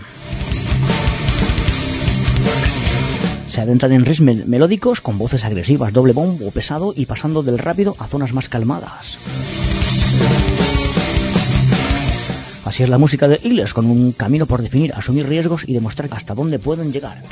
Se 3.47 3.61
adentran 3.61 3.93
en 3.93 4.03
mel- 4.03 4.45
melódicos 4.45 5.01
con 5.01 5.16
voces 5.16 5.45
agresivas, 5.45 5.93
doble 5.93 6.12
bombo 6.12 6.51
pesado 6.51 6.93
y 6.97 7.07
pasando 7.07 7.45
del 7.45 7.61
rápido 7.61 7.95
a 8.01 8.09
zonas 8.09 8.32
más 8.32 8.49
calmadas. 8.49 9.16
Así 12.64 12.82
es 12.82 12.89
la 12.89 12.99
música 12.99 13.28
de 13.28 13.39
Eagles, 13.45 13.72
con 13.72 13.87
un 13.87 14.11
camino 14.11 14.47
por 14.47 14.61
definir, 14.61 14.93
asumir 14.93 15.28
riesgos 15.28 15.62
y 15.68 15.72
demostrar 15.72 16.09
hasta 16.11 16.35
dónde 16.35 16.59
pueden 16.59 16.93
llegar. 16.93 17.22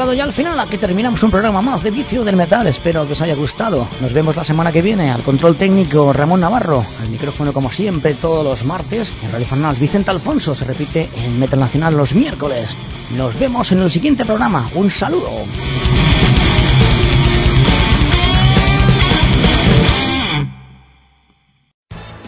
Llegado 0.00 0.14
ya 0.14 0.24
al 0.24 0.32
final, 0.32 0.58
aquí 0.58 0.78
terminamos 0.78 1.22
un 1.22 1.30
programa 1.30 1.60
más 1.60 1.82
de 1.82 1.90
Vicio 1.90 2.24
del 2.24 2.34
Metal. 2.34 2.66
Espero 2.66 3.06
que 3.06 3.12
os 3.12 3.20
haya 3.20 3.34
gustado. 3.34 3.86
Nos 4.00 4.14
vemos 4.14 4.34
la 4.34 4.44
semana 4.44 4.72
que 4.72 4.80
viene. 4.80 5.10
Al 5.10 5.20
control 5.20 5.56
técnico 5.56 6.14
Ramón 6.14 6.40
Navarro, 6.40 6.82
al 7.02 7.10
micrófono 7.10 7.52
como 7.52 7.70
siempre 7.70 8.14
todos 8.14 8.42
los 8.42 8.64
martes. 8.64 9.12
En 9.22 9.30
Radio 9.30 9.44
Fanal 9.44 9.76
Vicente 9.76 10.10
Alfonso 10.10 10.54
se 10.54 10.64
repite 10.64 11.10
en 11.16 11.38
Metal 11.38 11.60
Nacional 11.60 11.98
los 11.98 12.14
miércoles. 12.14 12.78
Nos 13.14 13.38
vemos 13.38 13.72
en 13.72 13.80
el 13.80 13.90
siguiente 13.90 14.24
programa. 14.24 14.70
Un 14.74 14.90
saludo. 14.90 15.32